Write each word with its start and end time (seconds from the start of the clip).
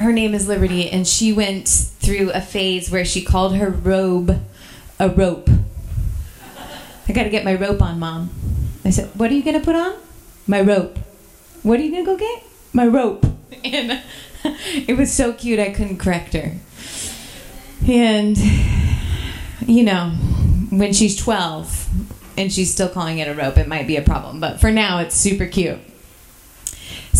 her 0.00 0.12
name 0.12 0.34
is 0.34 0.48
Liberty, 0.48 0.90
and 0.90 1.06
she 1.06 1.32
went 1.32 1.68
through 1.68 2.30
a 2.32 2.40
phase 2.40 2.90
where 2.90 3.04
she 3.04 3.22
called 3.22 3.56
her 3.56 3.70
robe 3.70 4.42
a 4.98 5.08
rope. 5.08 5.48
I 7.08 7.12
got 7.12 7.24
to 7.24 7.30
get 7.30 7.44
my 7.44 7.54
rope 7.54 7.82
on, 7.82 7.98
mom. 7.98 8.30
I 8.84 8.90
said, 8.90 9.10
"What 9.14 9.30
are 9.30 9.34
you 9.34 9.42
gonna 9.42 9.60
put 9.60 9.76
on?" 9.76 9.94
My 10.46 10.60
rope. 10.60 10.98
What 11.62 11.78
are 11.78 11.82
you 11.82 11.90
gonna 11.90 12.04
go 12.04 12.16
get? 12.16 12.42
My 12.72 12.86
rope. 12.86 13.26
And 13.62 14.00
it 14.88 14.96
was 14.96 15.12
so 15.12 15.34
cute 15.34 15.58
I 15.58 15.68
couldn't 15.68 15.98
correct 15.98 16.32
her. 16.32 16.52
And 17.86 18.38
you 19.66 19.84
know, 19.84 20.12
when 20.70 20.94
she's 20.94 21.14
12 21.14 21.88
and 22.38 22.50
she's 22.50 22.72
still 22.72 22.88
calling 22.88 23.18
it 23.18 23.28
a 23.28 23.34
rope, 23.34 23.58
it 23.58 23.68
might 23.68 23.86
be 23.86 23.96
a 23.96 24.02
problem. 24.02 24.40
But 24.40 24.58
for 24.58 24.70
now, 24.70 24.98
it's 25.00 25.14
super 25.14 25.44
cute. 25.44 25.78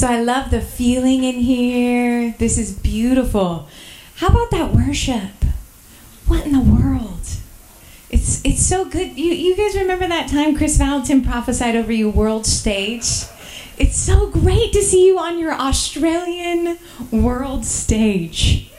So 0.00 0.06
I 0.06 0.18
love 0.18 0.50
the 0.50 0.62
feeling 0.62 1.24
in 1.24 1.34
here. 1.34 2.34
This 2.38 2.56
is 2.56 2.72
beautiful. 2.72 3.68
How 4.14 4.28
about 4.28 4.50
that 4.50 4.72
worship? 4.72 5.44
What 6.26 6.46
in 6.46 6.52
the 6.52 6.60
world? 6.60 7.20
It's 8.08 8.42
it's 8.42 8.64
so 8.64 8.86
good. 8.86 9.18
You 9.18 9.34
you 9.34 9.54
guys 9.54 9.74
remember 9.74 10.08
that 10.08 10.30
time 10.30 10.56
Kris 10.56 10.78
Vallotton 10.78 11.22
prophesied 11.22 11.76
over 11.76 11.92
you 11.92 12.08
world 12.08 12.46
stage? 12.46 13.24
It's 13.76 13.96
so 13.98 14.30
great 14.30 14.72
to 14.72 14.82
see 14.82 15.06
you 15.06 15.18
on 15.18 15.38
your 15.38 15.52
Australian 15.52 16.78
world 17.10 17.66
stage. 17.66 18.70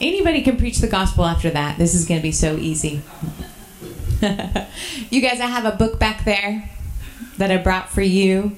Anybody 0.00 0.42
can 0.42 0.56
preach 0.56 0.78
the 0.78 0.88
gospel 0.88 1.26
after 1.26 1.50
that. 1.50 1.78
This 1.78 1.94
is 1.94 2.06
going 2.06 2.18
to 2.18 2.24
be 2.24 2.32
so 2.32 2.56
easy. 2.56 3.02
you 4.20 5.20
guys, 5.20 5.40
I 5.40 5.46
have 5.46 5.64
a 5.64 5.76
book 5.76 6.00
back 6.00 6.24
there 6.24 6.68
that 7.38 7.52
I 7.52 7.56
brought 7.56 7.88
for 7.88 8.02
you. 8.02 8.56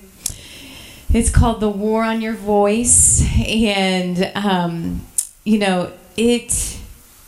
It's 1.14 1.28
called 1.28 1.60
The 1.60 1.68
War 1.68 2.04
on 2.04 2.22
Your 2.22 2.32
Voice. 2.32 3.22
And, 3.46 4.32
um, 4.34 5.02
you 5.44 5.58
know, 5.58 5.92
it 6.16 6.78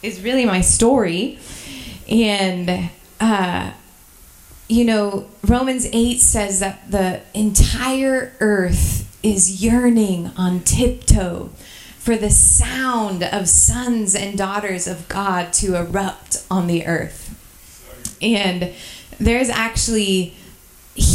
is 0.03 0.23
really 0.23 0.47
my 0.47 0.63
story. 0.63 1.39
And, 2.09 2.89
uh, 3.21 3.73
you 4.69 4.87
know, 4.87 5.27
Romans 5.47 5.87
8 5.93 6.19
says 6.19 6.61
that 6.61 6.91
the 6.91 7.21
entire 7.35 8.33
earth 8.41 9.21
is 9.23 9.63
yearning 9.63 10.31
on 10.35 10.61
tiptoe 10.61 11.51
for 11.99 12.17
the 12.17 12.31
sound 12.31 13.23
of 13.23 13.51
sons 13.51 14.15
and 14.15 14.39
daughters 14.39 14.87
of 14.87 15.07
God 15.09 15.53
to 15.55 15.77
erupt 15.77 16.43
on 16.51 16.69
the 16.69 16.87
earth. 16.87 17.21
And 18.23 18.73
there's 19.21 19.51
actually 19.51 20.35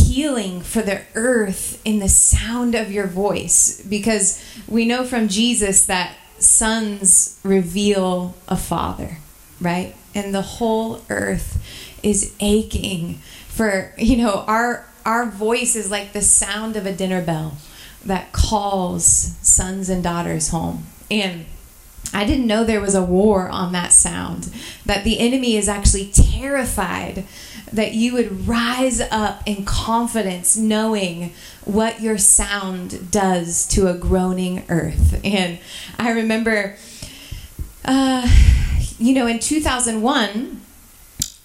healing 0.10 0.62
for 0.62 0.82
the 0.82 1.02
earth 1.14 1.80
in 1.86 2.00
the 2.00 2.10
sound 2.10 2.74
of 2.74 2.92
your 2.92 3.06
voice 3.06 3.82
because 3.88 4.44
we 4.68 4.84
know 4.84 5.04
from 5.04 5.28
Jesus 5.28 5.86
that 5.86 6.16
sons 6.40 7.40
reveal 7.44 8.36
a 8.48 8.58
father, 8.58 9.18
right? 9.62 9.96
And 10.16 10.34
the 10.34 10.42
whole 10.42 11.02
earth 11.10 11.64
is 12.02 12.34
aching 12.40 13.16
for 13.48 13.94
you 13.98 14.18
know 14.18 14.46
our 14.48 14.88
our 15.06 15.26
voice 15.26 15.76
is 15.76 15.92
like 15.92 16.14
the 16.14 16.22
sound 16.22 16.76
of 16.76 16.86
a 16.86 16.94
dinner 16.94 17.22
bell 17.22 17.58
that 18.06 18.32
calls 18.32 19.06
sons 19.42 19.90
and 19.90 20.02
daughters 20.02 20.50
home 20.50 20.86
and 21.12 21.46
I 22.14 22.26
didn't 22.26 22.48
know 22.48 22.64
there 22.64 22.82
was 22.82 22.96
a 22.96 23.04
war 23.04 23.50
on 23.50 23.72
that 23.74 23.92
sound, 23.92 24.52
that 24.86 25.04
the 25.04 25.20
enemy 25.20 25.56
is 25.56 25.70
actually 25.70 26.08
terrified 26.08 27.26
that 27.74 27.94
you 27.94 28.14
would 28.14 28.48
rise 28.48 29.00
up 29.00 29.44
in 29.46 29.66
confidence 29.66 30.58
knowing 30.58 31.34
what 31.66 32.02
your 32.02 32.18
sound 32.18 33.12
does 33.12 33.68
to 33.68 33.88
a 33.88 33.94
groaning 33.94 34.64
earth. 34.70 35.20
And 35.30 35.60
I 35.98 36.12
remember, 36.12 36.76
uh, 37.86 38.28
you 38.98 39.14
know, 39.14 39.28
in 39.28 39.40
2001, 39.40 40.62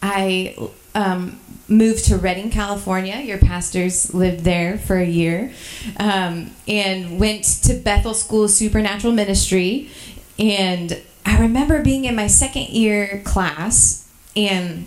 I 0.00 0.56
um, 0.94 1.40
moved 1.68 2.06
to 2.06 2.16
Redding, 2.16 2.50
California. 2.50 3.16
Your 3.16 3.38
pastors 3.38 4.14
lived 4.14 4.40
there 4.40 4.78
for 4.78 4.96
a 4.96 5.06
year, 5.06 5.52
um, 5.98 6.50
and 6.68 7.18
went 7.18 7.44
to 7.64 7.74
Bethel 7.74 8.14
School 8.14 8.48
Supernatural 8.48 9.12
Ministry. 9.12 9.90
And 10.38 11.00
I 11.26 11.40
remember 11.40 11.82
being 11.82 12.04
in 12.04 12.14
my 12.14 12.26
second 12.26 12.68
year 12.68 13.22
class, 13.24 14.08
and 14.36 14.86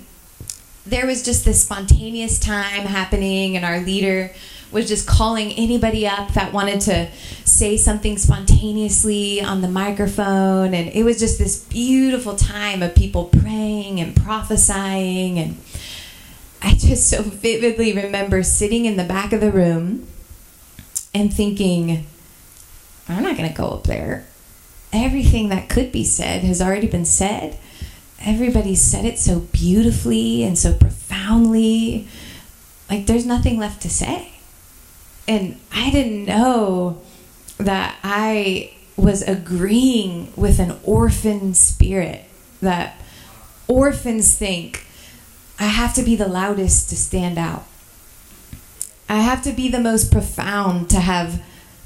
there 0.89 1.05
was 1.05 1.23
just 1.23 1.45
this 1.45 1.63
spontaneous 1.63 2.39
time 2.39 2.85
happening, 2.85 3.55
and 3.55 3.65
our 3.65 3.79
leader 3.79 4.31
was 4.71 4.87
just 4.87 5.07
calling 5.07 5.53
anybody 5.53 6.07
up 6.07 6.33
that 6.33 6.51
wanted 6.51 6.81
to 6.81 7.09
say 7.45 7.77
something 7.77 8.17
spontaneously 8.17 9.41
on 9.41 9.61
the 9.61 9.67
microphone 9.67 10.73
and 10.73 10.89
it 10.89 11.03
was 11.03 11.19
just 11.19 11.39
this 11.39 11.63
beautiful 11.63 12.35
time 12.35 12.83
of 12.83 12.93
people 12.93 13.25
praying 13.25 14.01
and 14.01 14.13
prophesying 14.13 15.39
and 15.39 15.57
I 16.61 16.71
just 16.71 17.09
so 17.09 17.21
vividly 17.21 17.93
remember 17.93 18.43
sitting 18.43 18.85
in 18.85 18.97
the 18.97 19.05
back 19.05 19.31
of 19.31 19.39
the 19.39 19.51
room 19.51 20.05
and 21.13 21.33
thinking 21.33 22.05
I'm 23.07 23.23
not 23.23 23.37
going 23.37 23.49
to 23.49 23.55
go 23.55 23.69
up 23.69 23.85
there. 23.85 24.25
Everything 24.91 25.49
that 25.49 25.69
could 25.69 25.91
be 25.91 26.03
said 26.03 26.43
has 26.43 26.61
already 26.61 26.87
been 26.87 27.05
said. 27.05 27.57
Everybody 28.27 28.75
said 28.75 29.05
it 29.05 29.17
so 29.17 29.39
beautifully 29.39 30.43
and 30.43 30.57
so 30.57 30.73
profoundly. 30.73 32.07
Like 32.89 33.05
there's 33.05 33.25
nothing 33.25 33.57
left 33.57 33.81
to 33.81 33.89
say 33.89 34.38
and 35.27 35.59
I 35.73 35.89
didn't 35.89 36.25
know 36.25 37.01
that 37.57 37.97
I 38.03 38.73
was 38.95 39.21
agreeing 39.23 40.31
with 40.35 40.59
an 40.59 40.79
orphan 40.83 41.53
spirit 41.53 42.25
that 42.61 42.99
orphans 43.67 44.35
think 44.37 44.85
I 45.59 45.66
have 45.66 45.93
to 45.95 46.03
be 46.03 46.16
the 46.16 46.27
loudest 46.27 46.89
to 46.89 46.95
stand 46.95 47.37
out. 47.37 47.66
I 49.09 49.17
have 49.17 49.43
to 49.43 49.51
be 49.51 49.69
the 49.69 49.79
most 49.79 50.11
profound 50.11 50.89
to 50.91 50.99
have 50.99 51.43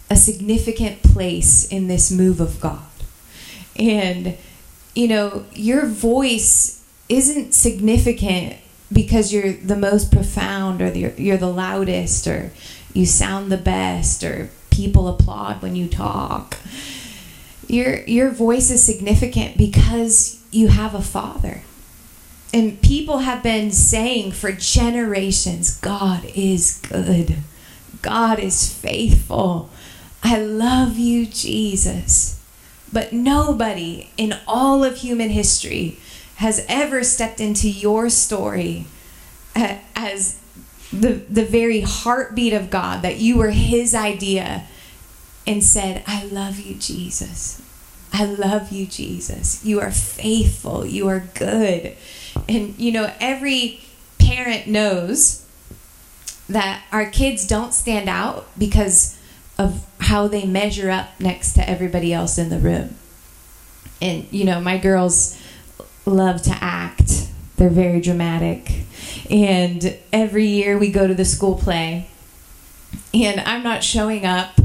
a 0.10 0.16
significant 0.16 1.04
place 1.04 1.68
in 1.68 1.88
this 1.88 2.12
move 2.12 2.40
of 2.40 2.60
God. 2.60 2.82
And, 3.78 4.38
you 4.96 5.08
know, 5.08 5.46
your 5.54 5.86
voice 5.86 6.84
isn't 7.10 7.54
significant 7.54 8.58
because 8.92 9.32
you're 9.32 9.54
the 9.54 9.76
most 9.76 10.12
profound 10.12 10.82
or 10.82 10.90
you're 10.90 11.38
the 11.38 11.48
loudest 11.48 12.28
or 12.28 12.52
you 12.94 13.06
sound 13.06 13.52
the 13.52 13.58
best 13.58 14.24
or 14.24 14.50
people 14.70 15.08
applaud 15.08 15.62
when 15.62 15.76
you 15.76 15.88
talk. 15.88 16.58
Your 17.68 18.04
your 18.04 18.32
voice 18.32 18.70
is 18.70 18.84
significant 18.84 19.58
because 19.58 20.44
you 20.52 20.68
have 20.68 20.94
a 20.94 21.02
father. 21.02 21.62
And 22.54 22.82
people 22.82 23.20
have 23.20 23.42
been 23.42 23.72
saying 23.72 24.34
for 24.34 24.52
generations, 24.52 25.78
God 25.80 26.26
is 26.36 26.82
good. 26.90 27.36
God 28.02 28.40
is 28.40 28.74
faithful. 28.74 29.70
I 30.22 30.38
love 30.38 30.98
you, 30.98 31.26
Jesus. 31.26 32.41
But 32.94 33.14
nobody 33.14 34.10
in 34.18 34.38
all 34.48 34.84
of 34.84 34.98
human 34.98 35.30
history 35.30 35.98
has 36.36 36.66
ever 36.68 37.04
stepped 37.04 37.40
into 37.40 37.70
your 37.70 38.10
story 38.10 38.86
uh, 39.56 39.78
as 39.96 40.42
the, 40.92 41.14
the 41.30 41.46
very 41.46 41.82
heartbeat 41.82 42.54
of 42.54 42.70
God, 42.70 43.02
that 43.02 43.18
you 43.18 43.38
were 43.38 43.52
His 43.52 43.96
idea, 43.96 44.66
and 45.48 45.64
said, 45.64 46.04
I 46.06 46.26
love 46.26 46.60
you, 46.60 46.76
Jesus. 46.76 47.62
I 48.14 48.26
love 48.26 48.72
you, 48.72 48.86
Jesus. 48.86 49.64
You 49.64 49.80
are 49.80 49.92
faithful. 49.92 50.86
You 50.86 51.08
are 51.08 51.24
good. 51.34 51.96
And, 52.50 52.78
you 52.78 52.92
know, 52.92 53.14
every 53.20 53.82
parent 54.20 54.68
knows 54.68 55.46
that 56.50 56.84
our 56.92 57.10
kids 57.10 57.48
don't 57.48 57.74
stand 57.74 58.10
out 58.10 58.48
because 58.58 59.18
of 59.58 59.86
how 60.12 60.28
they 60.28 60.46
measure 60.46 60.90
up 60.90 61.08
next 61.22 61.54
to 61.54 61.70
everybody 61.70 62.12
else 62.12 62.38
in 62.38 62.50
the 62.50 62.60
room. 62.60 62.94
And, 64.02 64.28
you 64.30 64.44
know, 64.44 64.60
my 64.60 64.78
girls 64.78 65.42
love 66.06 66.42
to 66.42 66.58
act, 66.60 67.30
they're 67.56 67.70
very 67.70 68.02
dramatic. 68.02 68.84
And 69.30 69.98
every 70.12 70.48
year 70.48 70.78
we 70.78 70.92
go 70.92 71.08
to 71.08 71.14
the 71.14 71.24
school 71.24 71.56
play. 71.56 72.10
And 73.14 73.40
I'm 73.40 73.64
not 73.64 73.86
showing 73.86 74.26
up 74.26 74.60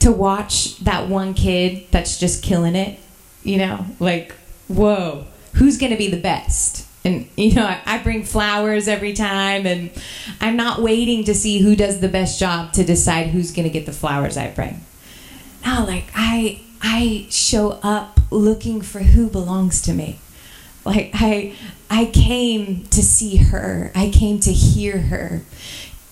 to 0.00 0.10
watch 0.10 0.78
that 0.78 1.08
one 1.08 1.34
kid 1.34 1.86
that's 1.92 2.18
just 2.18 2.42
killing 2.42 2.74
it. 2.74 2.98
You 3.44 3.58
know, 3.58 3.86
like, 4.00 4.32
whoa, 4.66 5.28
who's 5.54 5.78
going 5.78 5.92
to 5.92 5.98
be 5.98 6.08
the 6.08 6.20
best? 6.20 6.86
And, 7.04 7.28
you 7.36 7.54
know, 7.54 7.66
I, 7.66 7.80
I 7.84 7.98
bring 7.98 8.24
flowers 8.24 8.88
every 8.88 9.12
time, 9.12 9.66
and 9.66 9.90
I'm 10.40 10.56
not 10.56 10.80
waiting 10.80 11.24
to 11.24 11.34
see 11.34 11.58
who 11.58 11.76
does 11.76 12.00
the 12.00 12.08
best 12.08 12.40
job 12.40 12.72
to 12.74 12.84
decide 12.84 13.28
who's 13.28 13.52
going 13.52 13.64
to 13.64 13.72
get 13.72 13.86
the 13.86 13.92
flowers 13.92 14.36
I 14.36 14.50
bring. 14.50 14.80
No, 15.66 15.84
like, 15.84 16.06
I, 16.14 16.60
I 16.82 17.26
show 17.30 17.78
up 17.82 18.20
looking 18.30 18.80
for 18.80 19.00
who 19.00 19.28
belongs 19.28 19.82
to 19.82 19.92
me. 19.92 20.18
Like 20.84 21.10
I 21.14 21.54
I 21.90 22.06
came 22.06 22.84
to 22.88 23.02
see 23.02 23.36
her. 23.36 23.90
I 23.94 24.10
came 24.10 24.38
to 24.40 24.52
hear 24.52 24.98
her. 24.98 25.42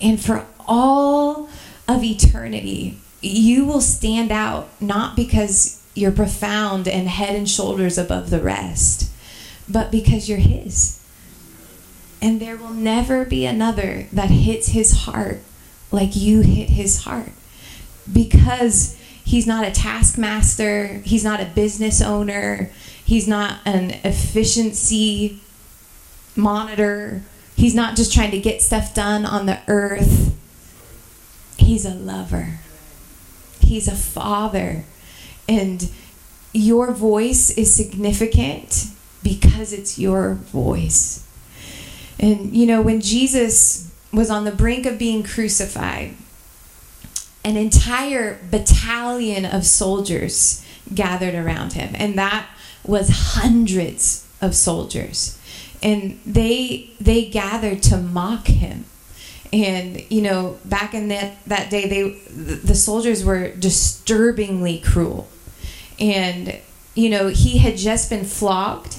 And 0.01 0.19
for 0.19 0.45
all 0.67 1.49
of 1.87 2.03
eternity, 2.03 2.97
you 3.21 3.65
will 3.65 3.81
stand 3.81 4.31
out 4.31 4.69
not 4.81 5.15
because 5.15 5.81
you're 5.93 6.11
profound 6.11 6.87
and 6.87 7.07
head 7.07 7.35
and 7.35 7.49
shoulders 7.49 7.97
above 7.97 8.29
the 8.29 8.39
rest, 8.39 9.11
but 9.69 9.91
because 9.91 10.29
you're 10.29 10.39
His. 10.39 10.99
And 12.21 12.39
there 12.39 12.55
will 12.55 12.73
never 12.73 13.25
be 13.25 13.45
another 13.45 14.07
that 14.13 14.29
hits 14.29 14.69
His 14.69 15.03
heart 15.03 15.41
like 15.91 16.15
you 16.15 16.41
hit 16.41 16.69
His 16.69 17.03
heart. 17.03 17.31
Because 18.11 18.97
He's 19.25 19.47
not 19.47 19.65
a 19.65 19.71
taskmaster, 19.71 21.01
He's 21.05 21.23
not 21.23 21.39
a 21.39 21.45
business 21.45 22.01
owner, 22.01 22.69
He's 23.05 23.27
not 23.27 23.59
an 23.65 23.91
efficiency 24.03 25.39
monitor, 26.35 27.21
He's 27.55 27.75
not 27.75 27.95
just 27.95 28.13
trying 28.13 28.31
to 28.31 28.39
get 28.39 28.61
stuff 28.61 28.93
done 28.93 29.25
on 29.25 29.45
the 29.45 29.59
earth. 29.67 30.35
He's 31.57 31.85
a 31.85 31.93
lover. 31.93 32.59
He's 33.61 33.87
a 33.87 33.95
father. 33.95 34.85
And 35.47 35.89
your 36.51 36.91
voice 36.91 37.51
is 37.51 37.73
significant 37.73 38.87
because 39.23 39.73
it's 39.73 39.97
your 39.97 40.33
voice. 40.33 41.27
And 42.19 42.55
you 42.55 42.65
know, 42.65 42.81
when 42.81 43.01
Jesus 43.01 43.91
was 44.11 44.29
on 44.29 44.45
the 44.45 44.51
brink 44.51 44.85
of 44.85 44.99
being 44.99 45.23
crucified, 45.23 46.13
an 47.43 47.57
entire 47.57 48.39
battalion 48.49 49.45
of 49.45 49.65
soldiers 49.65 50.65
gathered 50.93 51.35
around 51.35 51.73
him, 51.73 51.95
and 51.95 52.17
that 52.17 52.47
was 52.85 53.09
hundreds 53.33 54.27
of 54.41 54.55
soldiers. 54.55 55.39
And 55.81 56.19
they 56.25 56.91
they 57.01 57.25
gathered 57.25 57.81
to 57.83 57.97
mock 57.97 58.47
him 58.47 58.85
and 59.53 60.03
you 60.11 60.21
know 60.21 60.57
back 60.65 60.95
in 60.95 61.09
that 61.09 61.37
that 61.45 61.69
day 61.69 61.87
they 61.87 62.09
the 62.33 62.75
soldiers 62.75 63.23
were 63.23 63.49
disturbingly 63.49 64.79
cruel 64.79 65.27
and 65.99 66.59
you 66.95 67.09
know 67.09 67.27
he 67.27 67.59
had 67.59 67.77
just 67.77 68.09
been 68.09 68.25
flogged 68.25 68.97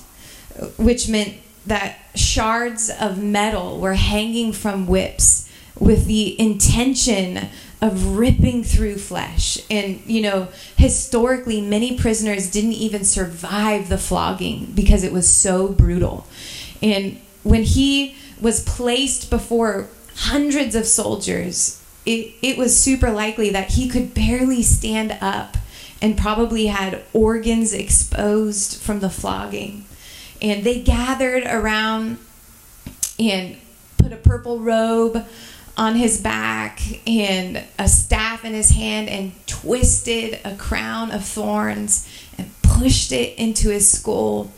which 0.77 1.09
meant 1.09 1.35
that 1.67 1.99
shards 2.15 2.91
of 3.01 3.23
metal 3.23 3.79
were 3.81 3.95
hanging 3.95 4.53
from 4.53 4.87
whips 4.87 5.49
with 5.79 6.07
the 6.07 6.39
intention 6.41 7.49
of 7.81 8.17
ripping 8.17 8.63
through 8.63 8.97
flesh 8.97 9.59
and 9.71 10.01
you 10.07 10.23
know 10.23 10.49
historically 10.77 11.61
many 11.61 11.99
prisoners 11.99 12.51
didn't 12.51 12.73
even 12.73 13.05
survive 13.05 13.89
the 13.89 13.99
flogging 13.99 14.73
because 14.75 15.03
it 15.03 15.13
was 15.13 15.29
so 15.29 15.69
brutal 15.69 16.27
and 16.81 17.21
when 17.43 17.63
he 17.63 18.17
was 18.41 18.65
placed 18.65 19.31
before 19.31 19.89
hundreds 20.17 20.75
of 20.75 20.87
soldiers, 20.87 21.83
it, 22.05 22.35
it 22.43 22.59
was 22.59 22.79
super 22.79 23.11
likely 23.11 23.51
that 23.51 23.73
he 23.73 23.89
could 23.89 24.15
barely 24.15 24.63
stand 24.63 25.17
up 25.21 25.57
and 26.03 26.19
probably 26.19 26.67
had 26.67 27.03
organs 27.13 27.73
exposed 27.73 28.81
from 28.81 29.01
the 29.01 29.11
flogging. 29.11 29.85
And 30.45 30.63
they 30.63 30.83
gathered 30.83 31.45
around 31.45 32.19
and 33.19 33.57
put 33.97 34.13
a 34.13 34.17
purple 34.17 34.61
robe 34.61 35.27
on 35.75 35.95
his 35.95 36.21
back 36.21 36.83
and 37.09 37.65
a 37.79 37.89
staff 37.89 38.45
in 38.45 38.53
his 38.53 38.73
hand 38.73 39.09
and 39.09 39.33
twisted 39.47 40.39
a 40.45 40.55
crown 40.57 41.11
of 41.11 41.25
thorns 41.25 42.07
and 42.37 42.51
pushed 42.63 43.11
it 43.11 43.39
into 43.39 43.71
his 43.71 43.91
skull 43.91 44.53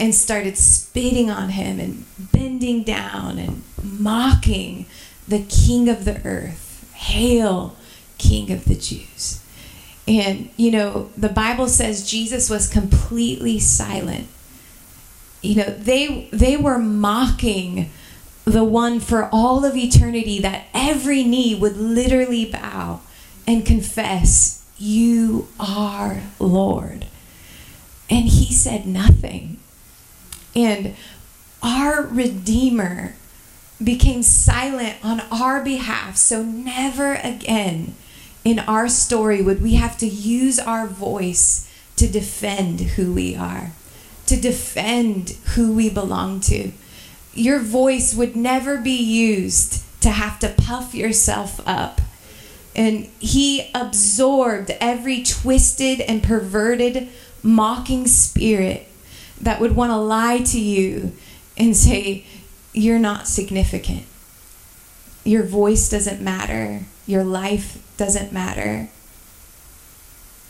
and 0.00 0.12
started 0.12 0.58
spitting 0.58 1.30
on 1.30 1.50
him 1.50 1.78
and 1.78 2.04
bending 2.32 2.82
down 2.82 3.38
and 3.38 3.62
mocking 3.80 4.86
the 5.28 5.44
King 5.48 5.88
of 5.88 6.04
the 6.04 6.20
earth. 6.26 6.90
Hail, 6.94 7.76
King 8.18 8.50
of 8.50 8.64
the 8.64 8.74
Jews. 8.74 9.40
And, 10.08 10.50
you 10.56 10.72
know, 10.72 11.10
the 11.16 11.28
Bible 11.28 11.68
says 11.68 12.10
Jesus 12.10 12.50
was 12.50 12.66
completely 12.66 13.60
silent. 13.60 14.26
You 15.40 15.56
know, 15.56 15.70
they, 15.70 16.28
they 16.32 16.56
were 16.56 16.78
mocking 16.78 17.90
the 18.44 18.64
one 18.64 18.98
for 18.98 19.28
all 19.30 19.64
of 19.64 19.76
eternity 19.76 20.40
that 20.40 20.66
every 20.72 21.22
knee 21.22 21.54
would 21.54 21.76
literally 21.76 22.50
bow 22.50 23.00
and 23.46 23.64
confess, 23.64 24.64
You 24.78 25.48
are 25.60 26.22
Lord. 26.38 27.06
And 28.10 28.26
he 28.26 28.52
said 28.52 28.86
nothing. 28.86 29.58
And 30.56 30.96
our 31.62 32.02
Redeemer 32.02 33.14
became 33.82 34.22
silent 34.22 34.96
on 35.04 35.20
our 35.30 35.62
behalf. 35.62 36.16
So 36.16 36.42
never 36.42 37.14
again 37.14 37.94
in 38.44 38.58
our 38.60 38.88
story 38.88 39.42
would 39.42 39.62
we 39.62 39.74
have 39.74 39.98
to 39.98 40.06
use 40.06 40.58
our 40.58 40.86
voice 40.86 41.70
to 41.96 42.06
defend 42.08 42.80
who 42.80 43.12
we 43.12 43.34
are, 43.36 43.72
to 44.28 44.40
defend 44.40 45.30
who 45.54 45.72
we 45.72 45.90
belong 45.90 46.40
to. 46.40 46.72
Your 47.34 47.58
voice 47.60 48.14
would 48.14 48.36
never 48.36 48.78
be 48.78 48.96
used 48.96 49.82
to 50.02 50.10
have 50.10 50.38
to 50.40 50.48
puff 50.48 50.94
yourself 50.94 51.60
up. 51.66 52.00
And 52.74 53.06
he 53.18 53.70
absorbed 53.74 54.70
every 54.80 55.22
twisted 55.22 56.00
and 56.00 56.22
perverted, 56.22 57.08
mocking 57.42 58.06
spirit 58.06 58.88
that 59.40 59.60
would 59.60 59.74
want 59.74 59.90
to 59.90 59.96
lie 59.96 60.38
to 60.38 60.60
you 60.60 61.12
and 61.56 61.76
say, 61.76 62.24
you're 62.72 62.98
not 62.98 63.26
significant. 63.26 64.04
Your 65.24 65.42
voice 65.42 65.88
doesn't 65.88 66.20
matter. 66.20 66.82
Your 67.06 67.24
life 67.24 67.82
doesn't 67.96 68.32
matter. 68.32 68.88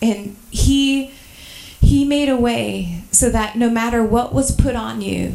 And 0.02 0.36
he 0.50 1.12
he 1.80 2.04
made 2.04 2.28
a 2.28 2.36
way 2.36 3.02
so 3.10 3.30
that 3.30 3.56
no 3.56 3.70
matter 3.70 4.04
what 4.04 4.34
was 4.34 4.54
put 4.54 4.76
on 4.76 5.00
you 5.00 5.34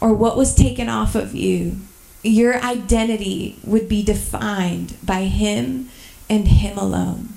or 0.00 0.12
what 0.12 0.36
was 0.36 0.54
taken 0.54 0.88
off 0.88 1.14
of 1.14 1.34
you, 1.34 1.76
your 2.22 2.56
identity 2.62 3.58
would 3.64 3.88
be 3.88 4.02
defined 4.02 4.96
by 5.02 5.22
him 5.24 5.88
and 6.28 6.48
him 6.48 6.76
alone. 6.76 7.30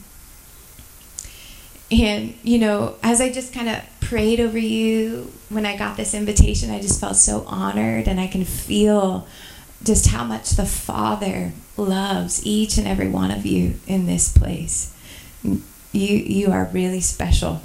And, 1.92 2.36
you 2.44 2.58
know, 2.58 2.96
as 3.04 3.22
I 3.22 3.32
just 3.32 3.54
kind 3.54 3.70
of 3.70 3.84
prayed 4.02 4.40
over 4.40 4.58
you 4.58 5.32
when 5.50 5.66
I 5.66 5.78
got 5.78 5.96
this 5.96 6.14
invitation, 6.14 6.72
I 6.72 6.82
just 6.82 7.00
felt 7.00 7.16
so 7.16 7.44
honored 7.48 8.08
and 8.08 8.20
I 8.20 8.28
can 8.28 8.46
feel 8.46 9.28
just 9.84 10.08
how 10.08 10.24
much 10.24 10.52
the 10.52 10.66
Father 10.66 11.52
loves 11.78 12.46
each 12.46 12.78
and 12.78 12.88
every 12.88 13.10
one 13.10 13.32
of 13.32 13.46
you 13.46 13.76
in 13.86 14.06
this 14.06 14.36
place. 14.36 14.96
You, 15.44 15.60
you 15.92 16.52
are 16.52 16.70
really 16.74 17.02
special. 17.02 17.62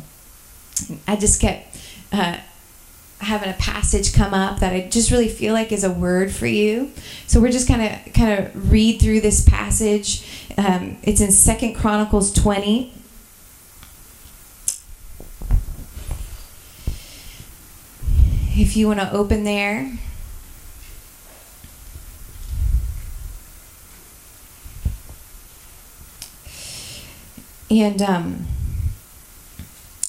I 1.07 1.17
just 1.17 1.41
kept 1.41 1.77
uh, 2.13 2.39
having 3.21 3.51
a 3.51 3.55
passage 3.55 4.15
come 4.15 4.33
up 4.33 4.61
that 4.61 4.73
I 4.73 4.89
just 4.89 5.11
really 5.11 5.29
feel 5.29 5.53
like 5.53 5.73
is 5.73 5.85
a 5.85 5.91
word 5.91 6.33
for 6.33 6.47
you. 6.47 6.93
So 7.27 7.41
we're 7.41 7.53
just 7.53 7.69
kind 7.69 7.83
of 7.83 8.13
kind 8.13 8.39
of 8.39 8.71
read 8.71 9.01
through 9.01 9.21
this 9.21 9.49
passage. 9.49 10.25
Um, 10.57 10.99
it's 11.03 11.21
in 11.21 11.33
Second 11.33 11.75
Chronicles 11.75 12.33
20 12.33 12.95
if 18.61 18.77
you 18.77 18.89
want 18.89 19.01
to 19.01 19.13
open 19.13 19.45
there. 19.45 19.93
And 27.71 28.01
um, 28.03 28.47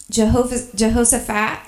Jehoshaphat 0.09 1.59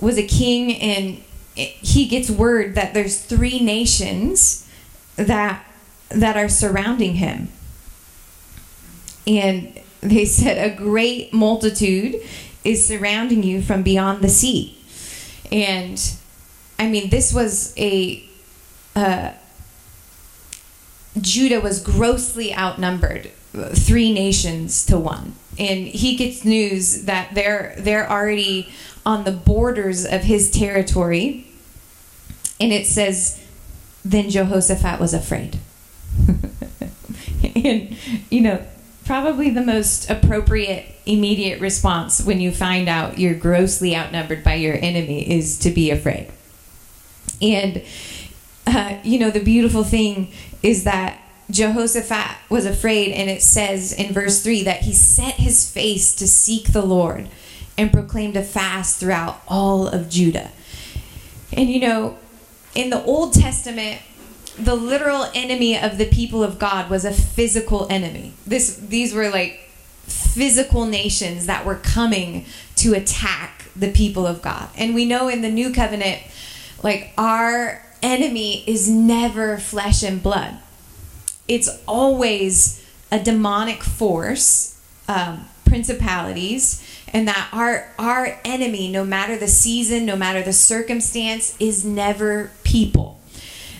was 0.00 0.18
a 0.18 0.26
king, 0.26 0.74
and 0.80 1.22
he 1.54 2.06
gets 2.06 2.30
word 2.30 2.74
that 2.74 2.94
there's 2.94 3.20
three 3.20 3.60
nations 3.60 4.68
that 5.16 5.64
that 6.10 6.36
are 6.36 6.48
surrounding 6.48 7.14
him. 7.14 7.48
And 9.26 9.80
they 10.00 10.24
said, 10.24 10.58
A 10.58 10.74
great 10.74 11.32
multitude 11.32 12.16
is 12.64 12.86
surrounding 12.86 13.42
you 13.42 13.62
from 13.62 13.82
beyond 13.82 14.22
the 14.22 14.28
sea. 14.28 14.78
And 15.50 16.00
I 16.78 16.88
mean, 16.88 17.10
this 17.10 17.32
was 17.32 17.74
a. 17.76 18.24
Uh, 18.96 19.32
Judah 21.20 21.60
was 21.60 21.80
grossly 21.80 22.52
outnumbered, 22.54 23.30
three 23.72 24.12
nations 24.12 24.84
to 24.86 24.98
one. 24.98 25.34
And 25.58 25.86
he 25.86 26.16
gets 26.16 26.44
news 26.44 27.04
that 27.04 27.34
they're 27.34 27.74
they're 27.78 28.10
already 28.10 28.68
on 29.06 29.24
the 29.24 29.32
borders 29.32 30.04
of 30.04 30.22
his 30.22 30.50
territory. 30.50 31.46
And 32.60 32.72
it 32.72 32.86
says, 32.86 33.44
then 34.04 34.30
Jehoshaphat 34.30 35.00
was 35.00 35.14
afraid. 35.14 35.58
and 37.54 37.96
you 38.30 38.40
know, 38.40 38.64
probably 39.04 39.50
the 39.50 39.62
most 39.62 40.08
appropriate 40.10 40.86
immediate 41.06 41.60
response 41.60 42.24
when 42.24 42.40
you 42.40 42.50
find 42.50 42.88
out 42.88 43.18
you're 43.18 43.34
grossly 43.34 43.94
outnumbered 43.94 44.42
by 44.42 44.54
your 44.54 44.74
enemy 44.74 45.30
is 45.30 45.58
to 45.58 45.70
be 45.70 45.90
afraid. 45.90 46.30
And, 47.42 47.82
uh, 48.66 48.98
you 49.02 49.18
know, 49.18 49.30
the 49.30 49.42
beautiful 49.42 49.84
thing 49.84 50.32
is 50.62 50.84
that 50.84 51.20
Jehoshaphat 51.50 52.38
was 52.48 52.66
afraid, 52.66 53.12
and 53.12 53.28
it 53.28 53.42
says 53.42 53.92
in 53.92 54.12
verse 54.12 54.42
3 54.42 54.64
that 54.64 54.82
he 54.82 54.92
set 54.92 55.34
his 55.34 55.70
face 55.70 56.14
to 56.16 56.26
seek 56.26 56.72
the 56.72 56.84
Lord. 56.84 57.28
and 57.76 57.92
proclaimed 57.92 58.36
a 58.36 58.42
fast 58.42 59.00
throughout 59.00 59.42
all 59.48 59.88
of 59.88 60.08
Judah. 60.08 60.52
And 61.52 61.68
you 61.68 61.80
know, 61.80 62.16
in 62.74 62.90
the 62.90 63.02
Old 63.04 63.34
Testament, 63.34 64.00
the 64.58 64.74
literal 64.74 65.26
enemy 65.34 65.76
of 65.76 65.98
the 65.98 66.06
people 66.06 66.44
of 66.44 66.58
God 66.58 66.88
was 66.88 67.04
a 67.04 67.12
physical 67.12 67.86
enemy. 67.90 68.34
This 68.46 68.76
these 68.76 69.12
were 69.12 69.28
like 69.28 69.58
physical 70.04 70.86
nations 70.86 71.46
that 71.46 71.64
were 71.64 71.76
coming 71.76 72.44
to 72.76 72.94
attack 72.94 73.64
the 73.74 73.90
people 73.90 74.26
of 74.26 74.42
God. 74.42 74.68
And 74.76 74.94
we 74.94 75.04
know 75.04 75.28
in 75.28 75.42
the 75.42 75.50
new 75.50 75.72
covenant 75.72 76.22
like 76.82 77.12
our 77.18 77.82
enemy 78.02 78.62
is 78.66 78.88
never 78.88 79.56
flesh 79.56 80.02
and 80.02 80.22
blood. 80.22 80.58
It's 81.48 81.82
always 81.86 82.84
a 83.10 83.22
demonic 83.22 83.82
force, 83.82 84.80
um, 85.08 85.46
principalities, 85.64 86.82
and 87.12 87.28
that 87.28 87.48
our 87.52 87.92
our 87.98 88.40
enemy, 88.44 88.90
no 88.90 89.04
matter 89.04 89.36
the 89.36 89.48
season, 89.48 90.04
no 90.06 90.16
matter 90.16 90.42
the 90.42 90.52
circumstance, 90.52 91.56
is 91.60 91.84
never 91.84 92.50
people. 92.64 93.20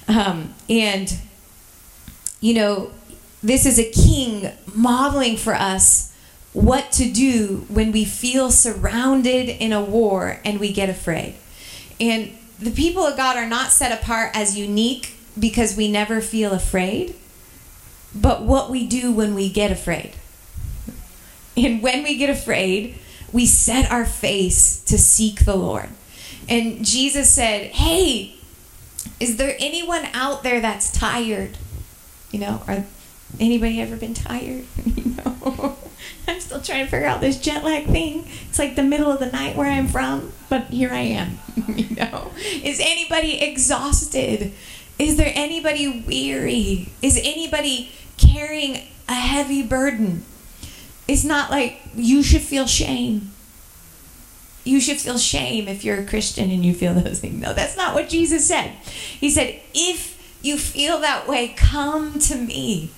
Um, 0.07 0.55
and 0.69 1.17
you 2.41 2.53
know, 2.55 2.91
this 3.43 3.65
is 3.65 3.79
a 3.79 3.91
king 3.91 4.53
modeling 4.75 5.37
for 5.37 5.55
us 5.55 6.15
what 6.53 6.93
to 6.93 7.11
do 7.11 7.67
when 7.69 7.91
we 7.91 8.05
feel 8.05 8.51
surrounded 8.51 9.49
in 9.49 9.73
a 9.73 9.83
war 9.83 10.41
and 10.45 10.61
we 10.61 10.73
get 10.73 10.89
afraid. 10.89 11.35
And 12.01 12.37
the 12.61 12.71
people 12.71 13.03
of 13.03 13.17
God 13.17 13.37
are 13.37 13.49
not 13.49 13.71
set 13.71 13.99
apart 13.99 14.31
as 14.35 14.59
unique 14.59 15.17
because 15.39 15.77
we 15.77 15.91
never 15.91 16.21
feel 16.21 16.53
afraid, 16.53 17.15
but 18.15 18.43
what 18.43 18.71
we 18.71 18.87
do 18.87 19.13
when 19.13 19.35
we 19.35 19.51
get 19.51 19.71
afraid. 19.71 20.13
And 21.57 21.83
when 21.83 22.03
we 22.03 22.17
get 22.17 22.31
afraid, 22.31 22.99
we 23.33 23.47
set 23.47 23.91
our 23.91 24.05
face 24.05 24.83
to 24.85 24.99
seek 24.99 25.45
the 25.45 25.57
Lord. 25.57 25.89
And 26.49 26.85
Jesus 26.85 27.33
said, 27.33 27.71
Hey, 27.73 28.35
is 29.21 29.37
there 29.37 29.57
anyone 29.59 30.07
out 30.13 30.43
there 30.43 30.61
that's 30.61 30.93
tired? 30.93 31.57
You 32.31 32.41
know, 32.41 32.63
are 32.67 32.85
anybody 33.39 33.81
ever 33.81 33.97
been 33.97 34.15
tired? 34.15 34.65
you 34.85 35.15
know, 35.17 35.77
I'm 36.29 36.41
still 36.41 36.61
trying 36.61 36.85
to 36.85 36.91
figure 36.91 37.07
out 37.07 37.21
this 37.21 37.41
jet 37.41 37.65
lag 37.65 37.87
thing. 37.87 38.27
It's 38.49 38.59
like 38.59 38.77
the 38.77 38.83
middle 38.83 39.11
of 39.11 39.21
the 39.21 39.31
night 39.31 39.57
where 39.57 39.71
I'm 39.71 39.89
from, 39.89 40.33
but 40.49 40.65
here 40.65 40.91
I 40.91 41.01
am. 41.01 41.39
you 41.69 41.95
know, 41.97 42.33
is 42.37 42.81
anybody 42.81 43.41
exhausted? 43.43 44.53
Is 44.99 45.17
there 45.17 45.33
anybody 45.35 46.05
weary? 46.07 46.89
Is 47.03 47.19
anybody 47.23 47.91
carrying 48.17 48.87
a 49.09 49.15
heavy 49.15 49.63
burden? 49.63 50.25
It's 51.07 51.25
not 51.25 51.51
like 51.51 51.81
you 51.95 52.23
should 52.23 52.43
feel 52.43 52.67
shame. 52.67 53.33
You 54.65 54.81
should 54.81 54.99
feel 54.99 55.19
shame 55.19 55.69
if 55.69 55.85
you're 55.85 56.01
a 56.01 56.07
Christian 56.07 56.51
and 56.51 56.65
you 56.65 56.75
feel 56.75 56.95
those 56.95 57.21
things. 57.21 57.41
No, 57.41 57.53
that's 57.53 57.77
not 57.77 57.95
what 57.95 58.09
Jesus 58.09 58.47
said. 58.47 58.71
He 58.89 59.31
said, 59.31 59.61
if 59.75 60.39
you 60.43 60.59
feel 60.59 61.01
that 61.01 61.29
way, 61.29 61.49
come 61.57 62.19
to 62.21 62.37
me. 62.37 62.91